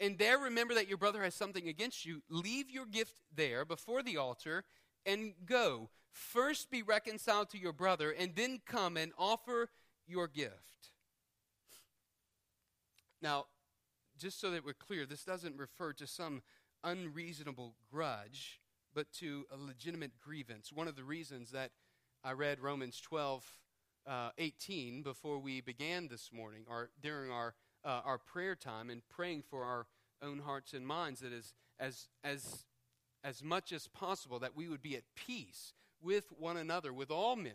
and 0.00 0.16
there 0.16 0.38
remember 0.38 0.72
that 0.72 0.88
your 0.88 0.96
brother 0.96 1.22
has 1.22 1.34
something 1.34 1.68
against 1.68 2.06
you, 2.06 2.22
leave 2.30 2.70
your 2.70 2.86
gift 2.86 3.16
there 3.36 3.66
before 3.66 4.02
the 4.02 4.16
altar 4.16 4.64
and 5.04 5.34
go. 5.44 5.90
first 6.12 6.70
be 6.70 6.82
reconciled 6.82 7.50
to 7.50 7.58
your 7.58 7.72
brother, 7.72 8.10
and 8.10 8.34
then 8.34 8.60
come 8.66 8.96
and 8.96 9.12
offer 9.18 9.68
your 10.06 10.26
gift. 10.26 10.90
Now, 13.22 13.46
just 14.18 14.40
so 14.40 14.50
that 14.50 14.64
we're 14.64 14.72
clear, 14.72 15.06
this 15.06 15.24
doesn't 15.24 15.56
refer 15.56 15.92
to 15.92 16.06
some 16.06 16.42
unreasonable 16.84 17.74
grudge, 17.92 18.60
but 18.94 19.12
to 19.14 19.46
a 19.52 19.56
legitimate 19.56 20.12
grievance. 20.20 20.72
One 20.72 20.88
of 20.88 20.96
the 20.96 21.04
reasons 21.04 21.50
that 21.52 21.70
I 22.24 22.32
read 22.32 22.60
Romans 22.60 23.00
12, 23.00 23.44
uh, 24.06 24.30
18 24.38 25.02
before 25.02 25.38
we 25.38 25.60
began 25.60 26.08
this 26.08 26.30
morning, 26.32 26.64
or 26.68 26.90
during 27.02 27.30
our, 27.30 27.54
uh, 27.84 28.00
our 28.04 28.18
prayer 28.18 28.54
time 28.54 28.90
and 28.90 29.02
praying 29.08 29.44
for 29.48 29.64
our 29.64 29.86
own 30.22 30.40
hearts 30.40 30.72
and 30.74 30.86
minds, 30.86 31.20
that 31.20 31.32
is, 31.32 31.54
as, 31.78 32.08
as, 32.24 32.64
as 33.24 33.42
much 33.42 33.72
as 33.72 33.88
possible, 33.88 34.38
that 34.38 34.56
we 34.56 34.68
would 34.68 34.82
be 34.82 34.96
at 34.96 35.04
peace 35.14 35.72
with 36.02 36.24
one 36.38 36.56
another, 36.56 36.92
with 36.92 37.10
all 37.10 37.36
men. 37.36 37.52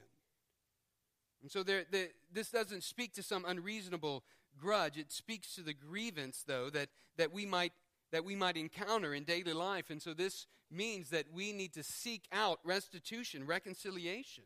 And 1.42 1.52
so 1.52 1.62
there, 1.62 1.84
the, 1.92 2.10
this 2.34 2.50
doesn't 2.50 2.84
speak 2.84 3.14
to 3.14 3.24
some 3.24 3.46
unreasonable 3.48 4.24
grudge. 4.60 4.98
It 4.98 5.12
speaks 5.12 5.54
to 5.56 5.62
the 5.62 5.74
grievance, 5.74 6.44
though, 6.46 6.70
that, 6.72 6.90
that 7.18 7.32
we 7.32 7.46
might 7.46 7.74
that 8.12 8.26
we 8.26 8.36
might 8.36 8.58
encounter 8.58 9.14
in 9.14 9.24
daily 9.24 9.54
life. 9.54 9.90
And 9.90 10.02
so 10.02 10.14
this 10.14 10.48
means 10.72 11.10
that 11.10 11.26
we 11.34 11.52
need 11.52 11.74
to 11.74 11.84
seek 11.84 12.28
out 12.32 12.60
restitution, 12.64 13.46
reconciliation. 13.46 14.46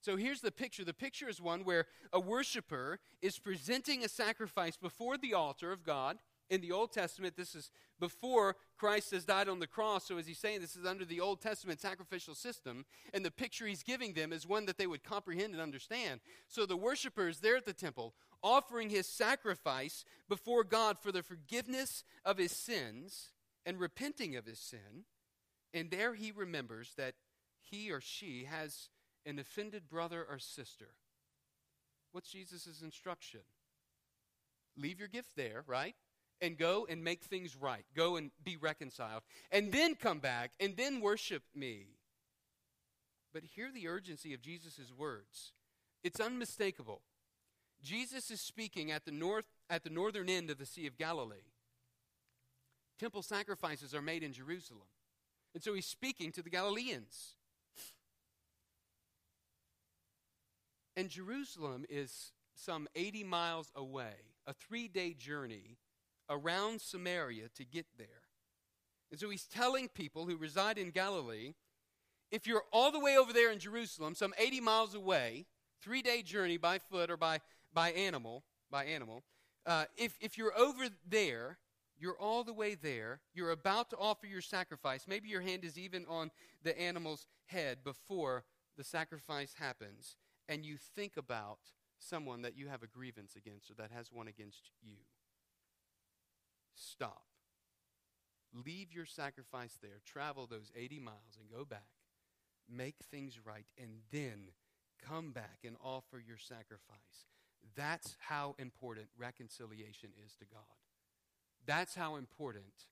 So 0.00 0.16
here's 0.16 0.40
the 0.40 0.50
picture. 0.50 0.84
The 0.84 0.92
picture 0.92 1.28
is 1.28 1.40
one 1.40 1.64
where 1.64 1.86
a 2.12 2.18
worshiper 2.18 2.98
is 3.20 3.38
presenting 3.38 4.04
a 4.04 4.08
sacrifice 4.08 4.76
before 4.76 5.16
the 5.16 5.34
altar 5.34 5.70
of 5.70 5.84
God. 5.84 6.18
In 6.52 6.60
the 6.60 6.72
Old 6.72 6.92
Testament, 6.92 7.34
this 7.34 7.54
is 7.54 7.70
before 7.98 8.56
Christ 8.76 9.12
has 9.12 9.24
died 9.24 9.48
on 9.48 9.58
the 9.58 9.66
cross. 9.66 10.04
So, 10.04 10.18
as 10.18 10.26
he's 10.26 10.38
saying, 10.38 10.60
this 10.60 10.76
is 10.76 10.84
under 10.84 11.06
the 11.06 11.18
Old 11.18 11.40
Testament 11.40 11.80
sacrificial 11.80 12.34
system. 12.34 12.84
And 13.14 13.24
the 13.24 13.30
picture 13.30 13.66
he's 13.66 13.82
giving 13.82 14.12
them 14.12 14.34
is 14.34 14.46
one 14.46 14.66
that 14.66 14.76
they 14.76 14.86
would 14.86 15.02
comprehend 15.02 15.54
and 15.54 15.62
understand. 15.62 16.20
So, 16.48 16.66
the 16.66 16.76
worshiper 16.76 17.26
is 17.26 17.40
there 17.40 17.56
at 17.56 17.64
the 17.64 17.72
temple, 17.72 18.12
offering 18.42 18.90
his 18.90 19.06
sacrifice 19.06 20.04
before 20.28 20.62
God 20.62 20.98
for 20.98 21.10
the 21.10 21.22
forgiveness 21.22 22.04
of 22.22 22.36
his 22.36 22.52
sins 22.52 23.30
and 23.64 23.80
repenting 23.80 24.36
of 24.36 24.44
his 24.44 24.58
sin. 24.58 25.06
And 25.72 25.90
there 25.90 26.12
he 26.12 26.32
remembers 26.32 26.92
that 26.98 27.14
he 27.62 27.90
or 27.90 28.02
she 28.02 28.44
has 28.44 28.90
an 29.24 29.38
offended 29.38 29.88
brother 29.88 30.22
or 30.28 30.38
sister. 30.38 30.90
What's 32.10 32.30
Jesus' 32.30 32.82
instruction? 32.82 33.40
Leave 34.76 34.98
your 34.98 35.08
gift 35.08 35.30
there, 35.34 35.64
right? 35.66 35.94
And 36.42 36.58
go 36.58 36.86
and 36.90 37.02
make 37.02 37.22
things 37.22 37.56
right. 37.56 37.84
Go 37.96 38.16
and 38.16 38.30
be 38.44 38.56
reconciled. 38.56 39.22
And 39.50 39.72
then 39.72 39.94
come 39.94 40.18
back 40.18 40.50
and 40.60 40.76
then 40.76 41.00
worship 41.00 41.44
me. 41.54 41.86
But 43.32 43.44
hear 43.44 43.70
the 43.72 43.88
urgency 43.88 44.34
of 44.34 44.42
Jesus' 44.42 44.92
words. 44.94 45.52
It's 46.02 46.20
unmistakable. 46.20 47.00
Jesus 47.82 48.30
is 48.30 48.40
speaking 48.40 48.90
at 48.90 49.04
the 49.04 49.12
north 49.12 49.46
at 49.70 49.84
the 49.84 49.90
northern 49.90 50.28
end 50.28 50.50
of 50.50 50.58
the 50.58 50.66
Sea 50.66 50.86
of 50.86 50.98
Galilee. 50.98 51.48
Temple 52.98 53.22
sacrifices 53.22 53.94
are 53.94 54.02
made 54.02 54.22
in 54.22 54.32
Jerusalem. 54.32 54.88
And 55.54 55.62
so 55.62 55.74
he's 55.74 55.86
speaking 55.86 56.32
to 56.32 56.42
the 56.42 56.50
Galileans. 56.50 57.36
And 60.96 61.08
Jerusalem 61.08 61.84
is 61.88 62.32
some 62.54 62.86
80 62.94 63.24
miles 63.24 63.72
away, 63.74 64.14
a 64.46 64.52
three 64.52 64.88
day 64.88 65.14
journey 65.14 65.78
around 66.28 66.80
Samaria 66.80 67.48
to 67.56 67.64
get 67.64 67.86
there. 67.98 68.06
And 69.10 69.20
so 69.20 69.28
he's 69.30 69.44
telling 69.44 69.88
people 69.88 70.26
who 70.26 70.36
reside 70.36 70.78
in 70.78 70.90
Galilee 70.90 71.54
if 72.30 72.46
you're 72.46 72.64
all 72.72 72.90
the 72.90 72.98
way 72.98 73.18
over 73.18 73.32
there 73.32 73.52
in 73.52 73.58
Jerusalem, 73.58 74.14
some 74.14 74.32
80 74.38 74.60
miles 74.60 74.94
away, 74.94 75.44
three 75.82 76.00
day 76.00 76.22
journey 76.22 76.56
by 76.56 76.78
foot 76.78 77.10
or 77.10 77.18
by 77.18 77.40
by 77.74 77.90
animal, 77.92 78.44
by 78.70 78.84
animal. 78.84 79.22
Uh, 79.64 79.84
if, 79.96 80.16
if 80.20 80.36
you're 80.36 80.56
over 80.58 80.88
there, 81.08 81.58
you're 81.98 82.18
all 82.18 82.42
the 82.42 82.52
way 82.52 82.74
there, 82.74 83.20
you're 83.32 83.52
about 83.52 83.90
to 83.90 83.96
offer 83.96 84.26
your 84.26 84.40
sacrifice. 84.40 85.06
Maybe 85.06 85.28
your 85.28 85.40
hand 85.40 85.64
is 85.64 85.78
even 85.78 86.04
on 86.08 86.30
the 86.62 86.78
animal's 86.80 87.26
head 87.46 87.78
before 87.84 88.44
the 88.76 88.84
sacrifice 88.84 89.54
happens, 89.58 90.16
and 90.48 90.64
you 90.64 90.76
think 90.76 91.16
about 91.16 91.58
someone 91.98 92.42
that 92.42 92.56
you 92.56 92.68
have 92.68 92.82
a 92.82 92.88
grievance 92.88 93.36
against 93.36 93.70
or 93.70 93.74
that 93.74 93.92
has 93.92 94.10
one 94.10 94.26
against 94.26 94.70
you. 94.82 94.96
Stop. 96.74 97.24
Leave 98.52 98.92
your 98.92 99.06
sacrifice 99.06 99.78
there, 99.80 100.00
travel 100.04 100.46
those 100.46 100.70
80 100.76 101.00
miles, 101.00 101.38
and 101.40 101.50
go 101.50 101.64
back. 101.64 101.88
Make 102.68 102.96
things 103.10 103.38
right, 103.44 103.66
and 103.80 104.00
then 104.10 104.50
come 105.06 105.32
back 105.32 105.58
and 105.64 105.76
offer 105.82 106.22
your 106.24 106.36
sacrifice. 106.36 107.26
That's 107.76 108.16
how 108.20 108.54
important 108.58 109.06
reconciliation 109.18 110.10
is 110.24 110.34
to 110.36 110.44
God. 110.44 110.60
That's 111.66 111.94
how 111.94 112.16
important 112.16 112.86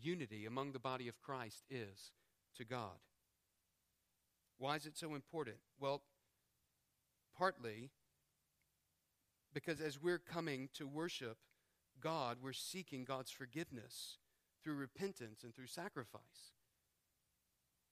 unity 0.00 0.46
among 0.46 0.72
the 0.72 0.78
body 0.78 1.08
of 1.08 1.20
Christ 1.20 1.64
is 1.70 2.12
to 2.56 2.64
God. 2.64 2.98
Why 4.58 4.76
is 4.76 4.86
it 4.86 4.96
so 4.96 5.14
important? 5.14 5.56
Well, 5.80 6.02
partly 7.36 7.90
because 9.52 9.80
as 9.80 10.00
we're 10.00 10.18
coming 10.18 10.68
to 10.74 10.86
worship 10.86 11.38
God, 12.02 12.38
we're 12.42 12.52
seeking 12.52 13.04
God's 13.04 13.30
forgiveness 13.30 14.18
through 14.62 14.74
repentance 14.74 15.42
and 15.44 15.54
through 15.54 15.66
sacrifice. 15.66 16.52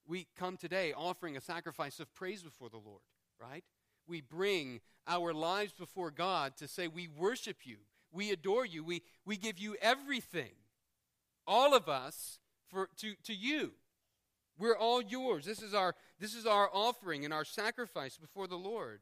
We 0.07 0.27
come 0.37 0.57
today 0.57 0.93
offering 0.93 1.37
a 1.37 1.41
sacrifice 1.41 2.01
of 2.01 2.15
praise 2.15 2.43
before 2.43 2.69
the 2.69 2.77
Lord, 2.77 3.03
right? 3.41 3.65
we 4.11 4.21
bring 4.21 4.81
our 5.07 5.33
lives 5.33 5.73
before 5.73 6.11
God 6.11 6.57
to 6.59 6.69
say, 6.69 6.89
We 6.89 7.09
worship 7.09 7.59
you, 7.65 7.77
we 8.13 8.31
adore 8.33 8.67
you, 8.67 8.85
we, 8.85 9.03
we 9.25 9.37
give 9.37 9.59
you 9.59 9.77
everything, 9.81 10.53
all 11.47 11.75
of 11.75 11.89
us, 11.89 12.41
for, 12.69 12.89
to, 12.99 13.15
to 13.25 13.35
you. 13.35 13.73
We're 14.59 14.77
all 14.77 15.01
yours. 15.01 15.47
This 15.47 15.63
is, 15.63 15.73
our, 15.73 15.95
this 16.19 16.35
is 16.35 16.45
our 16.45 16.69
offering 16.71 17.25
and 17.25 17.33
our 17.33 17.47
sacrifice 17.47 18.19
before 18.19 18.47
the 18.47 18.59
Lord. 18.59 19.01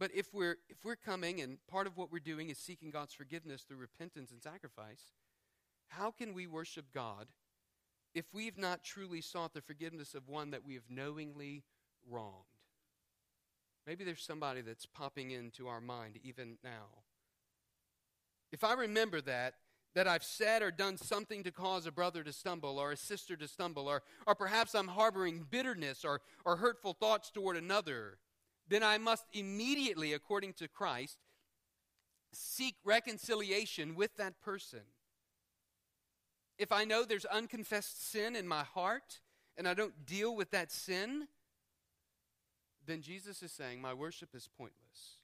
But 0.00 0.12
if 0.14 0.32
we're, 0.32 0.56
if 0.70 0.82
we're 0.82 0.96
coming 0.96 1.42
and 1.42 1.58
part 1.68 1.86
of 1.86 1.98
what 1.98 2.10
we're 2.10 2.20
doing 2.20 2.48
is 2.48 2.56
seeking 2.56 2.90
God's 2.90 3.12
forgiveness 3.12 3.62
through 3.62 3.76
repentance 3.76 4.32
and 4.32 4.42
sacrifice, 4.42 5.12
how 5.88 6.10
can 6.10 6.32
we 6.32 6.46
worship 6.46 6.86
God 6.94 7.26
if 8.14 8.24
we've 8.32 8.56
not 8.56 8.82
truly 8.82 9.20
sought 9.20 9.52
the 9.52 9.60
forgiveness 9.60 10.14
of 10.14 10.26
one 10.26 10.52
that 10.52 10.64
we 10.64 10.72
have 10.72 10.84
knowingly 10.88 11.64
wronged? 12.10 12.46
Maybe 13.86 14.02
there's 14.02 14.22
somebody 14.22 14.62
that's 14.62 14.86
popping 14.86 15.32
into 15.32 15.68
our 15.68 15.82
mind 15.82 16.18
even 16.24 16.56
now. 16.64 17.02
If 18.52 18.64
I 18.64 18.72
remember 18.72 19.20
that, 19.20 19.54
that 19.94 20.08
I've 20.08 20.24
said 20.24 20.62
or 20.62 20.70
done 20.70 20.96
something 20.96 21.42
to 21.44 21.50
cause 21.50 21.86
a 21.86 21.92
brother 21.92 22.22
to 22.22 22.32
stumble 22.32 22.78
or 22.78 22.92
a 22.92 22.96
sister 22.96 23.36
to 23.36 23.46
stumble, 23.46 23.86
or, 23.86 24.02
or 24.26 24.34
perhaps 24.34 24.74
I'm 24.74 24.88
harboring 24.88 25.44
bitterness 25.50 26.06
or, 26.06 26.22
or 26.46 26.56
hurtful 26.56 26.94
thoughts 26.94 27.30
toward 27.30 27.56
another, 27.58 28.18
then 28.70 28.82
I 28.84 28.98
must 28.98 29.24
immediately, 29.32 30.12
according 30.12 30.54
to 30.54 30.68
Christ, 30.68 31.18
seek 32.32 32.76
reconciliation 32.84 33.96
with 33.96 34.16
that 34.16 34.40
person. 34.40 34.80
If 36.56 36.70
I 36.70 36.84
know 36.84 37.04
there's 37.04 37.24
unconfessed 37.24 38.10
sin 38.10 38.36
in 38.36 38.46
my 38.46 38.62
heart 38.62 39.20
and 39.56 39.66
I 39.66 39.74
don't 39.74 40.06
deal 40.06 40.36
with 40.36 40.52
that 40.52 40.70
sin, 40.70 41.26
then 42.86 43.02
Jesus 43.02 43.42
is 43.42 43.50
saying, 43.50 43.80
My 43.80 43.92
worship 43.92 44.30
is 44.34 44.48
pointless. 44.56 45.18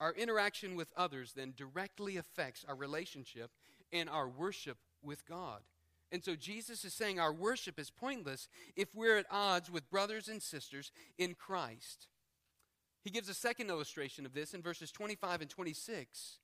Our 0.00 0.12
interaction 0.12 0.76
with 0.76 0.88
others 0.96 1.32
then 1.34 1.52
directly 1.56 2.16
affects 2.16 2.64
our 2.66 2.74
relationship 2.74 3.50
and 3.92 4.08
our 4.08 4.28
worship 4.28 4.78
with 5.02 5.26
God. 5.26 5.60
And 6.12 6.24
so 6.24 6.36
Jesus 6.36 6.84
is 6.84 6.94
saying 6.94 7.18
our 7.18 7.32
worship 7.32 7.78
is 7.78 7.90
pointless 7.90 8.48
if 8.76 8.94
we're 8.94 9.18
at 9.18 9.26
odds 9.30 9.70
with 9.70 9.90
brothers 9.90 10.28
and 10.28 10.42
sisters 10.42 10.92
in 11.18 11.34
Christ. 11.34 12.08
He 13.06 13.12
gives 13.12 13.28
a 13.28 13.34
second 13.34 13.70
illustration 13.70 14.26
of 14.26 14.34
this 14.34 14.52
in 14.52 14.62
verses 14.62 14.90
25 14.90 15.42
and 15.42 15.48
26, 15.48 16.40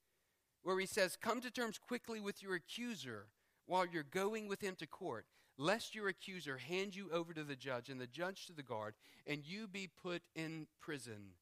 where 0.62 0.78
he 0.78 0.86
says, 0.86 1.18
Come 1.20 1.40
to 1.40 1.50
terms 1.50 1.76
quickly 1.76 2.20
with 2.20 2.40
your 2.40 2.54
accuser 2.54 3.26
while 3.66 3.84
you're 3.84 4.04
going 4.04 4.46
with 4.46 4.60
him 4.60 4.76
to 4.76 4.86
court 4.86 5.26
lest 5.58 5.92
your 5.92 6.06
accuser 6.06 6.58
hand 6.58 6.94
you 6.94 7.10
over 7.12 7.34
to 7.34 7.42
the 7.42 7.56
judge 7.56 7.88
and 7.88 8.00
the 8.00 8.06
judge 8.06 8.46
to 8.46 8.52
the 8.52 8.62
guard, 8.62 8.94
and 9.26 9.44
you 9.44 9.66
be 9.66 9.88
put 10.02 10.22
in 10.36 10.68
prison. 10.80 11.32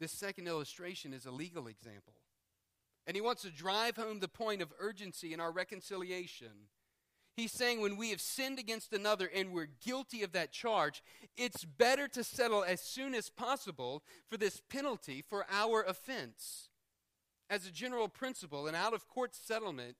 This 0.00 0.10
second 0.10 0.48
illustration 0.48 1.14
is 1.14 1.24
a 1.24 1.30
legal 1.30 1.68
example. 1.68 2.14
And 3.06 3.16
he 3.16 3.20
wants 3.20 3.42
to 3.42 3.50
drive 3.50 3.96
home 3.96 4.18
the 4.18 4.26
point 4.26 4.62
of 4.62 4.72
urgency 4.80 5.32
in 5.32 5.38
our 5.38 5.52
reconciliation. 5.52 6.68
He's 7.38 7.52
saying 7.52 7.80
when 7.80 7.96
we 7.96 8.10
have 8.10 8.20
sinned 8.20 8.58
against 8.58 8.92
another 8.92 9.30
and 9.32 9.52
we're 9.52 9.68
guilty 9.80 10.24
of 10.24 10.32
that 10.32 10.50
charge, 10.50 11.04
it's 11.36 11.64
better 11.64 12.08
to 12.08 12.24
settle 12.24 12.64
as 12.64 12.80
soon 12.80 13.14
as 13.14 13.30
possible 13.30 14.02
for 14.28 14.36
this 14.36 14.60
penalty 14.68 15.22
for 15.22 15.46
our 15.48 15.84
offense. 15.84 16.68
As 17.48 17.64
a 17.64 17.70
general 17.70 18.08
principle, 18.08 18.66
an 18.66 18.74
out 18.74 18.92
of 18.92 19.06
court 19.06 19.36
settlement 19.36 19.94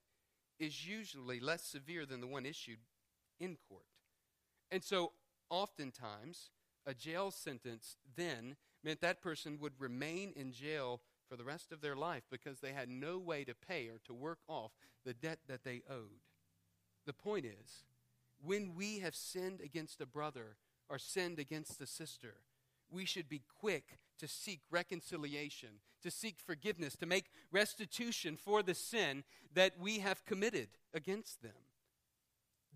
is 0.59 0.85
usually 0.85 1.39
less 1.39 1.63
severe 1.63 2.05
than 2.05 2.19
the 2.19 2.27
one 2.27 2.45
issued 2.45 2.79
in 3.39 3.55
court. 3.69 3.85
And 4.69 4.83
so 4.83 5.13
oftentimes, 5.49 6.49
a 6.85 6.93
jail 6.93 7.31
sentence 7.31 7.95
then 8.17 8.57
meant 8.83 8.99
that 8.99 9.21
person 9.21 9.59
would 9.61 9.79
remain 9.79 10.33
in 10.35 10.51
jail 10.51 10.99
for 11.29 11.37
the 11.37 11.45
rest 11.45 11.71
of 11.71 11.79
their 11.79 11.95
life 11.95 12.23
because 12.29 12.59
they 12.59 12.73
had 12.73 12.89
no 12.89 13.17
way 13.17 13.45
to 13.45 13.55
pay 13.55 13.87
or 13.87 13.99
to 14.07 14.13
work 14.13 14.39
off 14.49 14.71
the 15.05 15.13
debt 15.13 15.39
that 15.47 15.63
they 15.63 15.83
owed. 15.89 16.19
The 17.09 17.13
point 17.13 17.43
is, 17.43 17.85
when 18.45 18.75
we 18.75 18.99
have 18.99 19.15
sinned 19.15 19.61
against 19.61 19.99
a 19.99 20.05
brother 20.05 20.57
or 20.89 20.99
sinned 20.99 21.39
against 21.39 21.81
a 21.81 21.87
sister, 21.87 22.35
we 22.91 23.03
should 23.03 23.27
be 23.27 23.41
quick 23.59 23.97
to 24.19 24.27
seek 24.27 24.59
reconciliation, 24.69 25.69
to 26.03 26.11
seek 26.11 26.35
forgiveness, 26.39 26.95
to 26.97 27.07
make 27.07 27.31
restitution 27.51 28.37
for 28.37 28.61
the 28.61 28.75
sin 28.75 29.23
that 29.55 29.73
we 29.79 29.97
have 29.97 30.23
committed 30.23 30.67
against 30.93 31.41
them. 31.41 31.63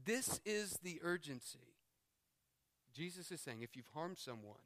This 0.03 0.41
is 0.47 0.79
the 0.81 0.99
urgency. 1.03 1.75
Jesus 2.91 3.31
is 3.31 3.39
saying 3.39 3.61
if 3.61 3.75
you've 3.75 3.93
harmed 3.93 4.17
someone, 4.17 4.65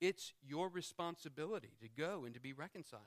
it's 0.00 0.32
your 0.46 0.68
responsibility 0.68 1.72
to 1.80 1.88
go 1.88 2.24
and 2.24 2.32
to 2.34 2.40
be 2.40 2.52
reconciled. 2.52 3.02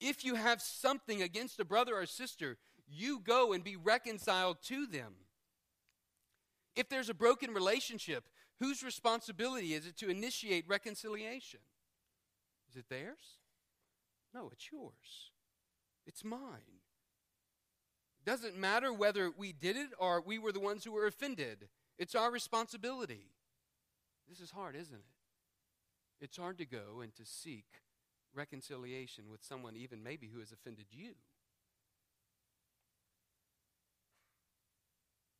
If 0.00 0.24
you 0.24 0.34
have 0.34 0.60
something 0.60 1.22
against 1.22 1.60
a 1.60 1.64
brother 1.64 1.94
or 1.94 2.06
sister, 2.06 2.58
you 2.88 3.20
go 3.20 3.52
and 3.52 3.64
be 3.64 3.76
reconciled 3.76 4.58
to 4.64 4.86
them. 4.86 5.14
If 6.74 6.88
there's 6.88 7.08
a 7.08 7.14
broken 7.14 7.52
relationship, 7.52 8.24
whose 8.60 8.82
responsibility 8.82 9.74
is 9.74 9.86
it 9.86 9.96
to 9.98 10.10
initiate 10.10 10.68
reconciliation? 10.68 11.60
Is 12.70 12.76
it 12.76 12.88
theirs? 12.88 13.38
No, 14.34 14.50
it's 14.52 14.70
yours. 14.70 15.30
It's 16.06 16.24
mine. 16.24 16.80
It 18.20 18.30
doesn't 18.30 18.58
matter 18.58 18.92
whether 18.92 19.30
we 19.36 19.52
did 19.52 19.76
it 19.76 19.90
or 19.98 20.20
we 20.20 20.38
were 20.38 20.52
the 20.52 20.60
ones 20.60 20.84
who 20.84 20.92
were 20.92 21.06
offended. 21.06 21.68
It's 21.98 22.14
our 22.14 22.30
responsibility. 22.30 23.30
This 24.28 24.40
is 24.40 24.50
hard, 24.50 24.76
isn't 24.76 24.94
it? 24.94 25.04
It's 26.20 26.36
hard 26.36 26.58
to 26.58 26.66
go 26.66 27.00
and 27.02 27.14
to 27.16 27.24
seek 27.24 27.66
reconciliation 28.34 29.30
with 29.30 29.42
someone, 29.42 29.76
even 29.76 30.02
maybe 30.02 30.28
who 30.32 30.40
has 30.40 30.52
offended 30.52 30.86
you. 30.90 31.14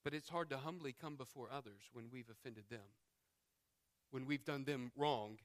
But 0.07 0.15
it's 0.15 0.29
hard 0.29 0.51
to 0.51 0.59
humbly 0.59 0.93
come 0.93 1.17
before 1.17 1.49
others 1.53 1.91
when 1.93 2.05
we've 2.13 2.31
offended 2.31 2.67
them, 2.71 2.95
when 4.13 4.25
we've 4.25 4.45
done 4.45 4.63
them 4.63 4.93
wrong, 4.95 5.39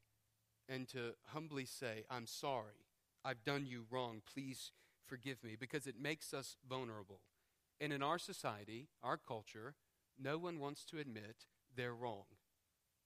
and 0.69 0.87
to 0.89 1.15
humbly 1.33 1.65
say, 1.65 2.03
I'm 2.11 2.27
sorry, 2.27 2.85
I've 3.25 3.43
done 3.43 3.65
you 3.65 3.85
wrong, 3.89 4.21
please 4.31 4.71
forgive 5.07 5.43
me, 5.43 5.55
because 5.59 5.87
it 5.87 5.99
makes 5.99 6.31
us 6.31 6.57
vulnerable. 6.69 7.21
And 7.79 7.91
in 7.91 8.03
our 8.03 8.19
society, 8.19 8.89
our 9.01 9.17
culture, 9.17 9.73
no 10.21 10.37
one 10.37 10.59
wants 10.59 10.85
to 10.91 10.99
admit 10.99 11.47
they're 11.75 11.95
wrong. 11.95 12.25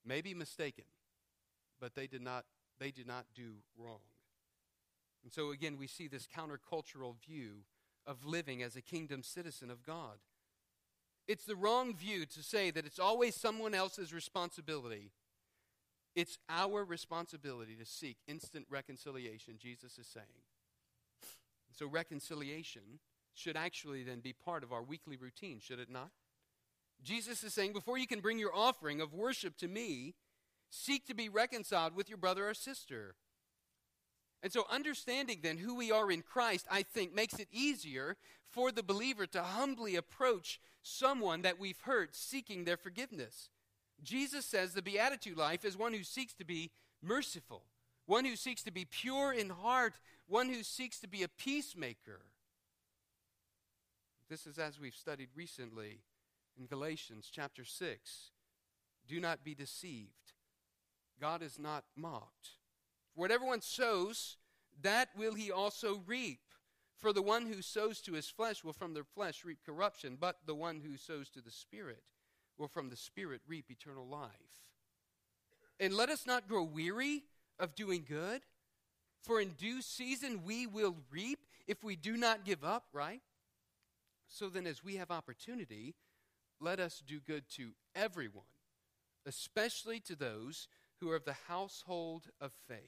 Maybe 0.04 0.34
mistaken, 0.34 0.84
but 1.80 1.94
they 1.94 2.06
did 2.06 2.20
not, 2.20 2.44
they 2.78 2.90
did 2.90 3.06
not 3.06 3.24
do 3.34 3.62
wrong. 3.78 4.04
And 5.24 5.32
so 5.32 5.52
again, 5.52 5.78
we 5.78 5.86
see 5.86 6.06
this 6.06 6.28
countercultural 6.28 7.14
view 7.26 7.60
of 8.06 8.26
living 8.26 8.62
as 8.62 8.76
a 8.76 8.82
kingdom 8.82 9.22
citizen 9.22 9.70
of 9.70 9.82
God. 9.82 10.18
It's 11.28 11.44
the 11.44 11.56
wrong 11.56 11.94
view 11.94 12.24
to 12.26 12.42
say 12.42 12.70
that 12.70 12.86
it's 12.86 12.98
always 12.98 13.34
someone 13.34 13.74
else's 13.74 14.12
responsibility. 14.12 15.10
It's 16.14 16.38
our 16.48 16.84
responsibility 16.84 17.74
to 17.76 17.84
seek 17.84 18.16
instant 18.26 18.66
reconciliation, 18.70 19.54
Jesus 19.58 19.98
is 19.98 20.06
saying. 20.06 20.26
So, 21.72 21.86
reconciliation 21.86 23.00
should 23.34 23.56
actually 23.56 24.02
then 24.02 24.20
be 24.20 24.32
part 24.32 24.62
of 24.62 24.72
our 24.72 24.82
weekly 24.82 25.16
routine, 25.16 25.60
should 25.60 25.78
it 25.78 25.90
not? 25.90 26.10
Jesus 27.02 27.44
is 27.44 27.52
saying, 27.52 27.74
before 27.74 27.98
you 27.98 28.06
can 28.06 28.20
bring 28.20 28.38
your 28.38 28.54
offering 28.54 29.00
of 29.00 29.12
worship 29.12 29.58
to 29.58 29.68
me, 29.68 30.14
seek 30.70 31.06
to 31.06 31.14
be 31.14 31.28
reconciled 31.28 31.94
with 31.94 32.08
your 32.08 32.16
brother 32.16 32.48
or 32.48 32.54
sister. 32.54 33.14
And 34.46 34.52
so, 34.52 34.64
understanding 34.70 35.40
then 35.42 35.58
who 35.58 35.74
we 35.74 35.90
are 35.90 36.08
in 36.08 36.22
Christ, 36.22 36.68
I 36.70 36.84
think, 36.84 37.12
makes 37.12 37.40
it 37.40 37.48
easier 37.50 38.16
for 38.48 38.70
the 38.70 38.84
believer 38.84 39.26
to 39.26 39.42
humbly 39.42 39.96
approach 39.96 40.60
someone 40.84 41.42
that 41.42 41.58
we've 41.58 41.80
hurt 41.80 42.14
seeking 42.14 42.62
their 42.62 42.76
forgiveness. 42.76 43.50
Jesus 44.04 44.46
says 44.46 44.72
the 44.72 44.82
Beatitude 44.82 45.36
life 45.36 45.64
is 45.64 45.76
one 45.76 45.92
who 45.92 46.04
seeks 46.04 46.32
to 46.34 46.44
be 46.44 46.70
merciful, 47.02 47.64
one 48.06 48.24
who 48.24 48.36
seeks 48.36 48.62
to 48.62 48.70
be 48.70 48.84
pure 48.84 49.32
in 49.32 49.50
heart, 49.50 49.94
one 50.28 50.48
who 50.48 50.62
seeks 50.62 51.00
to 51.00 51.08
be 51.08 51.24
a 51.24 51.28
peacemaker. 51.28 52.20
This 54.30 54.46
is 54.46 54.58
as 54.58 54.78
we've 54.78 54.94
studied 54.94 55.30
recently 55.34 56.02
in 56.56 56.66
Galatians 56.66 57.32
chapter 57.32 57.64
6. 57.64 58.30
Do 59.08 59.18
not 59.18 59.42
be 59.42 59.56
deceived. 59.56 60.34
God 61.20 61.42
is 61.42 61.58
not 61.58 61.82
mocked. 61.96 62.50
Whatever 63.16 63.46
one 63.46 63.62
sows, 63.62 64.36
that 64.82 65.08
will 65.16 65.34
he 65.34 65.50
also 65.50 66.02
reap. 66.06 66.38
For 66.98 67.12
the 67.12 67.22
one 67.22 67.46
who 67.46 67.60
sows 67.62 68.00
to 68.02 68.12
his 68.12 68.28
flesh 68.28 68.62
will 68.62 68.72
from 68.72 68.94
the 68.94 69.04
flesh 69.04 69.44
reap 69.44 69.58
corruption, 69.66 70.16
but 70.20 70.38
the 70.46 70.54
one 70.54 70.80
who 70.80 70.96
sows 70.96 71.28
to 71.30 71.40
the 71.40 71.50
Spirit 71.50 72.02
will 72.58 72.68
from 72.68 72.88
the 72.88 72.96
Spirit 72.96 73.40
reap 73.46 73.70
eternal 73.70 74.06
life. 74.06 74.30
And 75.80 75.94
let 75.94 76.08
us 76.08 76.26
not 76.26 76.48
grow 76.48 76.62
weary 76.62 77.24
of 77.58 77.74
doing 77.74 78.04
good, 78.08 78.42
for 79.20 79.40
in 79.40 79.50
due 79.50 79.82
season 79.82 80.42
we 80.44 80.66
will 80.66 80.96
reap 81.10 81.40
if 81.66 81.82
we 81.82 81.96
do 81.96 82.16
not 82.16 82.44
give 82.44 82.64
up, 82.64 82.84
right? 82.92 83.20
So 84.28 84.48
then, 84.48 84.66
as 84.66 84.82
we 84.82 84.96
have 84.96 85.10
opportunity, 85.10 85.94
let 86.60 86.80
us 86.80 87.02
do 87.06 87.20
good 87.20 87.48
to 87.56 87.72
everyone, 87.94 88.44
especially 89.26 90.00
to 90.00 90.16
those 90.16 90.68
who 91.00 91.10
are 91.10 91.16
of 91.16 91.24
the 91.24 91.36
household 91.48 92.24
of 92.40 92.52
faith. 92.68 92.78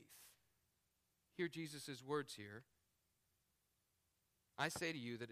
Hear 1.37 1.49
Jesus' 1.49 2.03
words 2.05 2.35
here. 2.35 2.65
I 4.59 4.69
say 4.69 4.93
to 4.93 4.99
you 4.99 5.17
that 5.19 5.31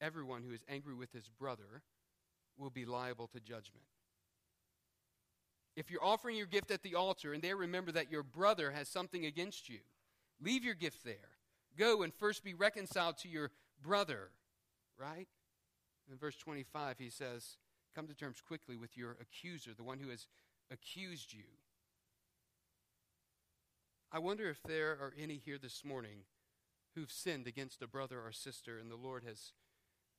everyone 0.00 0.42
who 0.42 0.52
is 0.52 0.64
angry 0.68 0.94
with 0.94 1.12
his 1.12 1.28
brother 1.28 1.82
will 2.58 2.70
be 2.70 2.84
liable 2.84 3.28
to 3.28 3.40
judgment. 3.40 3.84
If 5.76 5.90
you're 5.90 6.04
offering 6.04 6.36
your 6.36 6.46
gift 6.46 6.70
at 6.70 6.82
the 6.82 6.94
altar 6.94 7.34
and 7.34 7.42
there 7.42 7.56
remember 7.56 7.92
that 7.92 8.10
your 8.10 8.22
brother 8.22 8.70
has 8.70 8.88
something 8.88 9.26
against 9.26 9.68
you, 9.68 9.80
leave 10.40 10.64
your 10.64 10.74
gift 10.74 11.04
there. 11.04 11.36
Go 11.76 12.02
and 12.02 12.12
first 12.14 12.42
be 12.42 12.54
reconciled 12.54 13.18
to 13.18 13.28
your 13.28 13.50
brother, 13.82 14.30
right? 14.98 15.28
In 16.10 16.16
verse 16.16 16.36
25, 16.36 16.96
he 16.98 17.10
says, 17.10 17.58
Come 17.94 18.06
to 18.08 18.14
terms 18.14 18.42
quickly 18.46 18.76
with 18.76 18.96
your 18.96 19.16
accuser, 19.20 19.72
the 19.76 19.84
one 19.84 19.98
who 19.98 20.08
has 20.08 20.26
accused 20.70 21.32
you. 21.32 21.44
I 24.16 24.18
wonder 24.18 24.48
if 24.48 24.62
there 24.62 24.92
are 24.92 25.12
any 25.22 25.36
here 25.36 25.58
this 25.58 25.84
morning 25.84 26.20
who've 26.94 27.12
sinned 27.12 27.46
against 27.46 27.82
a 27.82 27.86
brother 27.86 28.18
or 28.18 28.32
sister, 28.32 28.78
and 28.78 28.90
the 28.90 28.96
Lord 28.96 29.24
has 29.24 29.52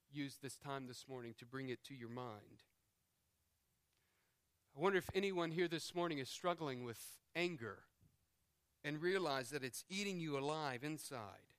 used 0.08 0.40
this 0.40 0.56
time 0.56 0.86
this 0.86 1.06
morning 1.08 1.34
to 1.36 1.44
bring 1.44 1.68
it 1.68 1.82
to 1.88 1.96
your 1.96 2.08
mind. 2.08 2.62
I 4.76 4.80
wonder 4.80 4.98
if 4.98 5.10
anyone 5.16 5.50
here 5.50 5.66
this 5.66 5.96
morning 5.96 6.18
is 6.18 6.28
struggling 6.28 6.84
with 6.84 7.00
anger 7.34 7.78
and 8.84 9.02
realize 9.02 9.50
that 9.50 9.64
it's 9.64 9.84
eating 9.90 10.20
you 10.20 10.38
alive 10.38 10.84
inside. 10.84 11.50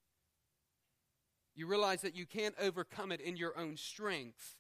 You 1.56 1.68
realize 1.68 2.00
that 2.04 2.16
you 2.16 2.26
can't 2.26 2.56
overcome 2.58 3.12
it 3.12 3.20
in 3.20 3.36
your 3.36 3.60
own 3.60 3.76
strength. 3.76 4.56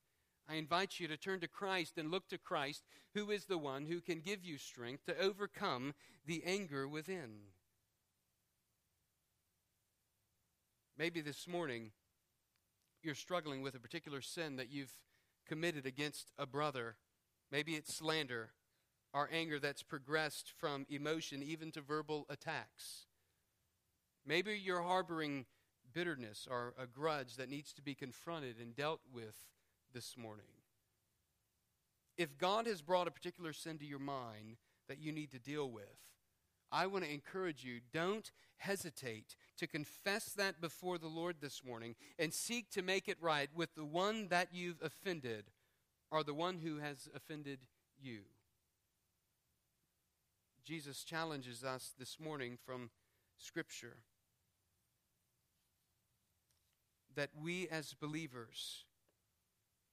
I 0.50 0.56
invite 0.56 1.00
you 1.00 1.08
to 1.08 1.16
turn 1.16 1.40
to 1.40 1.48
Christ 1.48 1.98
and 1.98 2.12
look 2.12 2.28
to 2.28 2.38
Christ, 2.38 2.84
who 3.14 3.32
is 3.32 3.46
the 3.46 3.58
one 3.58 3.86
who 3.86 4.02
can 4.02 4.20
give 4.20 4.44
you 4.44 4.58
strength 4.58 5.06
to 5.06 5.18
overcome 5.18 5.94
the 6.26 6.44
anger 6.46 6.86
within. 6.86 7.54
Maybe 11.00 11.22
this 11.22 11.48
morning 11.48 11.92
you're 13.02 13.16
struggling 13.16 13.62
with 13.62 13.74
a 13.74 13.80
particular 13.80 14.20
sin 14.20 14.58
that 14.58 14.70
you've 14.70 14.92
committed 15.48 15.86
against 15.86 16.34
a 16.38 16.46
brother. 16.46 16.98
Maybe 17.50 17.76
it's 17.76 17.96
slander 17.96 18.50
or 19.14 19.30
anger 19.32 19.60
that's 19.60 19.82
progressed 19.82 20.52
from 20.58 20.86
emotion 20.90 21.42
even 21.42 21.72
to 21.72 21.82
verbal 21.82 22.26
attacks. 22.30 23.06
Maybe 24.26 24.60
you're 24.62 24.82
harboring 24.82 25.46
bitterness 25.94 26.46
or 26.52 26.74
a 26.78 26.86
grudge 26.86 27.38
that 27.38 27.50
needs 27.50 27.72
to 27.76 27.82
be 27.82 27.96
confronted 27.96 28.58
and 28.60 28.76
dealt 28.76 29.00
with 29.10 29.38
this 29.94 30.18
morning. 30.18 30.52
If 32.18 32.38
God 32.38 32.68
has 32.68 32.82
brought 32.82 33.08
a 33.08 33.12
particular 33.12 33.54
sin 33.54 33.78
to 33.78 33.86
your 33.86 34.00
mind 34.00 34.58
that 34.90 35.00
you 35.00 35.14
need 35.14 35.32
to 35.32 35.40
deal 35.40 35.72
with, 35.72 35.96
I 36.72 36.88
want 36.88 37.04
to 37.04 37.12
encourage 37.12 37.64
you 37.64 37.80
don't 37.94 38.32
hesitate 38.58 39.36
to 39.58 39.68
confess 39.68 40.34
that 40.34 40.62
before 40.62 40.98
the 40.98 41.08
Lord 41.08 41.38
this 41.42 41.64
morning 41.64 41.96
and 42.18 42.34
seek 42.34 42.70
to 42.72 42.82
make 42.82 43.08
it 43.08 43.18
right 43.22 43.50
with 43.56 43.74
the 43.76 43.86
one 43.86 44.28
that 44.30 44.50
you've 44.52 44.82
offended 44.82 45.46
or 46.12 46.24
the 46.24 46.34
one 46.34 46.60
who 46.60 46.78
has 46.78 47.08
offended 47.16 47.60
you. 48.00 48.22
Jesus 50.64 51.04
challenges 51.04 51.64
us 51.64 51.94
this 51.98 52.20
morning 52.20 52.58
from 52.64 52.92
Scripture 53.38 53.98
that 57.16 57.30
we 57.42 57.68
as 57.70 57.94
believers 57.94 58.86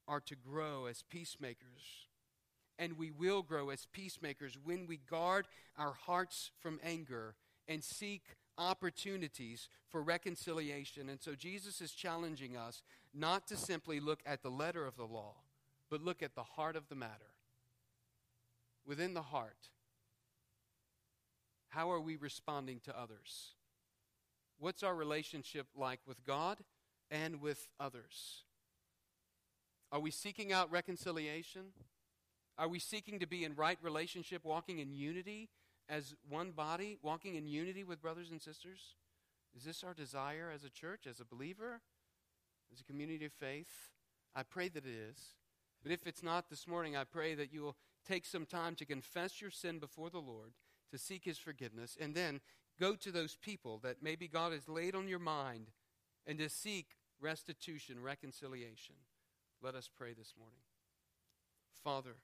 are 0.07 0.20
to 0.20 0.37
grow 0.37 0.87
as 0.87 1.03
peacemakers 1.03 2.09
and 2.79 2.99
we 2.99 3.11
will 3.11 3.43
grow 3.43 3.70
as 3.70 3.87
peacemakers 3.93 4.57
when 4.62 4.87
we 4.87 4.99
guard 4.99 5.47
our 5.79 5.93
hearts 5.93 6.51
from 6.61 6.81
anger 6.85 7.35
and 7.68 7.83
seek 7.83 8.22
opportunities 8.59 9.68
for 9.89 10.03
reconciliation. 10.03 11.09
And 11.09 11.20
so 11.20 11.35
Jesus 11.35 11.81
is 11.81 11.93
challenging 11.93 12.57
us 12.57 12.83
not 13.14 13.47
to 13.49 13.57
simply 13.57 14.01
look 14.01 14.20
at 14.27 14.43
the 14.43 14.51
letter 14.51 14.87
of 14.87 14.97
the 14.97 15.05
law, 15.05 15.35
but 15.91 16.03
look 16.03 16.22
at 16.22 16.35
the 16.35 16.43
heart 16.43 16.77
of 16.77 16.89
the 16.89 16.95
matter. 16.95 17.33
Within 18.87 19.14
the 19.14 19.22
heart, 19.22 19.70
how 21.68 21.91
are 21.91 22.01
we 22.01 22.16
responding 22.16 22.81
to 22.85 22.99
others? 22.99 23.55
What's 24.59 24.83
our 24.83 24.95
relationship 24.95 25.66
like 25.77 26.01
with 26.07 26.24
God 26.24 26.59
and 27.11 27.41
with 27.41 27.68
others? 27.79 28.45
Are 29.93 30.01
we 30.01 30.11
seeking 30.11 30.53
out 30.53 30.70
reconciliation? 30.70 31.72
Are 32.59 32.69
we 32.69 32.79
seeking 32.79 33.21
to 33.21 33.27
be 33.27 33.45
in 33.45 33.55
right 33.55 33.79
relationship, 33.83 34.45
walking 34.45 34.79
in 34.79 34.95
unity 34.95 35.51
as 35.89 36.15
one 36.29 36.53
body, 36.53 36.99
walking 37.03 37.35
in 37.35 37.47
unity 37.47 37.85
with 37.85 38.01
brothers 38.01 38.31
and 38.31 38.41
sisters? 38.41 38.95
Is 39.57 39.65
this 39.65 39.85
our 39.85 39.95
desire 39.95 40.51
as 40.55 40.65
a 40.65 40.71
church, 40.71 41.07
as 41.07 41.21
a 41.21 41.25
believer, 41.25 41.81
as 42.73 42.81
a 42.81 42.85
community 42.85 43.25
of 43.27 43.33
faith? 43.33 43.93
I 44.35 44.43
pray 44.43 44.69
that 44.69 44.85
it 44.85 44.91
is. 44.91 45.35
But 45.83 45.93
if 45.93 46.07
it's 46.07 46.23
not 46.23 46.51
this 46.51 46.67
morning, 46.67 46.97
I 46.97 47.05
pray 47.05 47.35
that 47.35 47.53
you 47.53 47.63
will 47.63 47.77
take 48.07 48.25
some 48.25 48.47
time 48.47 48.75
to 48.77 48.85
confess 48.85 49.41
your 49.41 49.51
sin 49.51 49.79
before 49.79 50.11
the 50.11 50.19
Lord, 50.19 50.53
to 50.91 50.99
seek 50.99 51.25
his 51.25 51.39
forgiveness, 51.39 51.97
and 52.01 52.15
then 52.15 52.41
go 52.81 52.95
to 52.95 53.11
those 53.11 53.37
people 53.37 53.79
that 53.83 54.03
maybe 54.03 54.29
God 54.29 54.53
has 54.53 54.69
laid 54.69 54.95
on 54.95 55.09
your 55.09 55.19
mind 55.19 55.69
and 56.27 56.39
to 56.39 56.49
seek 56.49 56.87
restitution, 57.21 58.03
reconciliation. 58.03 58.97
Let 59.63 59.75
us 59.75 59.89
pray 59.95 60.13
this 60.13 60.35
morning. 60.39 60.61
Father, 61.83 62.17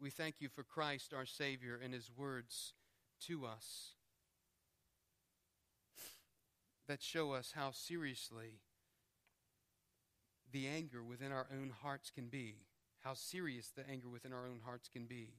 we 0.00 0.10
thank 0.10 0.36
you 0.40 0.48
for 0.48 0.62
Christ, 0.62 1.12
our 1.12 1.26
Savior, 1.26 1.78
and 1.82 1.92
his 1.92 2.10
words 2.16 2.74
to 3.26 3.44
us 3.44 3.94
that 6.86 7.02
show 7.02 7.32
us 7.32 7.52
how 7.54 7.70
seriously 7.72 8.60
the 10.52 10.66
anger 10.66 11.02
within 11.02 11.32
our 11.32 11.46
own 11.52 11.72
hearts 11.82 12.10
can 12.10 12.28
be, 12.28 12.56
how 13.00 13.14
serious 13.14 13.70
the 13.76 13.88
anger 13.90 14.08
within 14.08 14.32
our 14.32 14.46
own 14.46 14.60
hearts 14.64 14.88
can 14.88 15.04
be. 15.04 15.34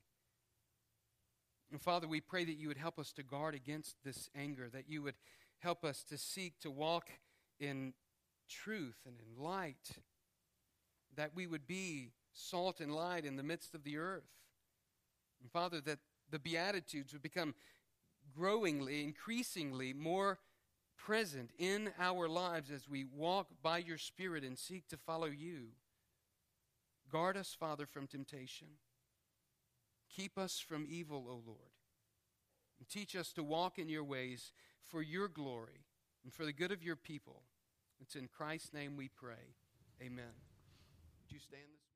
And 1.71 1.81
Father, 1.81 2.07
we 2.07 2.21
pray 2.21 2.45
that 2.45 2.57
you 2.57 2.67
would 2.67 2.77
help 2.77 2.99
us 2.99 3.11
to 3.13 3.23
guard 3.23 3.55
against 3.55 3.95
this 4.03 4.29
anger, 4.35 4.69
that 4.73 4.89
you 4.89 5.01
would 5.01 5.15
help 5.59 5.83
us 5.83 6.03
to 6.09 6.17
seek 6.17 6.59
to 6.59 6.69
walk 6.69 7.09
in 7.59 7.93
truth 8.49 8.97
and 9.05 9.15
in 9.19 9.43
light, 9.43 9.89
that 11.15 11.31
we 11.35 11.47
would 11.47 11.65
be 11.65 12.11
salt 12.33 12.79
and 12.79 12.93
light 12.93 13.25
in 13.25 13.35
the 13.35 13.43
midst 13.43 13.73
of 13.73 13.83
the 13.83 13.97
earth. 13.97 14.38
And 15.41 15.51
Father, 15.51 15.81
that 15.81 15.99
the 16.31 16.39
Beatitudes 16.39 17.13
would 17.13 17.21
become 17.21 17.55
growingly, 18.35 19.03
increasingly 19.03 19.93
more 19.93 20.39
present 20.97 21.51
in 21.57 21.91
our 21.99 22.27
lives 22.27 22.69
as 22.71 22.89
we 22.89 23.05
walk 23.05 23.47
by 23.61 23.77
your 23.77 23.97
Spirit 23.97 24.43
and 24.43 24.57
seek 24.57 24.87
to 24.89 24.97
follow 24.97 25.27
you. 25.27 25.69
Guard 27.11 27.37
us, 27.37 27.55
Father, 27.57 27.85
from 27.85 28.05
temptation. 28.05 28.67
Keep 30.15 30.37
us 30.37 30.59
from 30.59 30.85
evil, 30.89 31.25
O 31.27 31.41
Lord. 31.45 31.71
And 32.79 32.87
teach 32.87 33.15
us 33.15 33.31
to 33.33 33.43
walk 33.43 33.79
in 33.79 33.89
your 33.89 34.03
ways 34.03 34.51
for 34.83 35.01
your 35.01 35.27
glory 35.27 35.85
and 36.23 36.33
for 36.33 36.45
the 36.45 36.53
good 36.53 36.71
of 36.71 36.83
your 36.83 36.95
people. 36.95 37.43
It's 37.99 38.15
in 38.15 38.27
Christ's 38.27 38.73
name 38.73 38.95
we 38.95 39.09
pray. 39.09 39.55
Amen. 40.01 40.35
Would 41.21 41.31
you 41.31 41.39
stand 41.39 41.63
this 41.73 41.88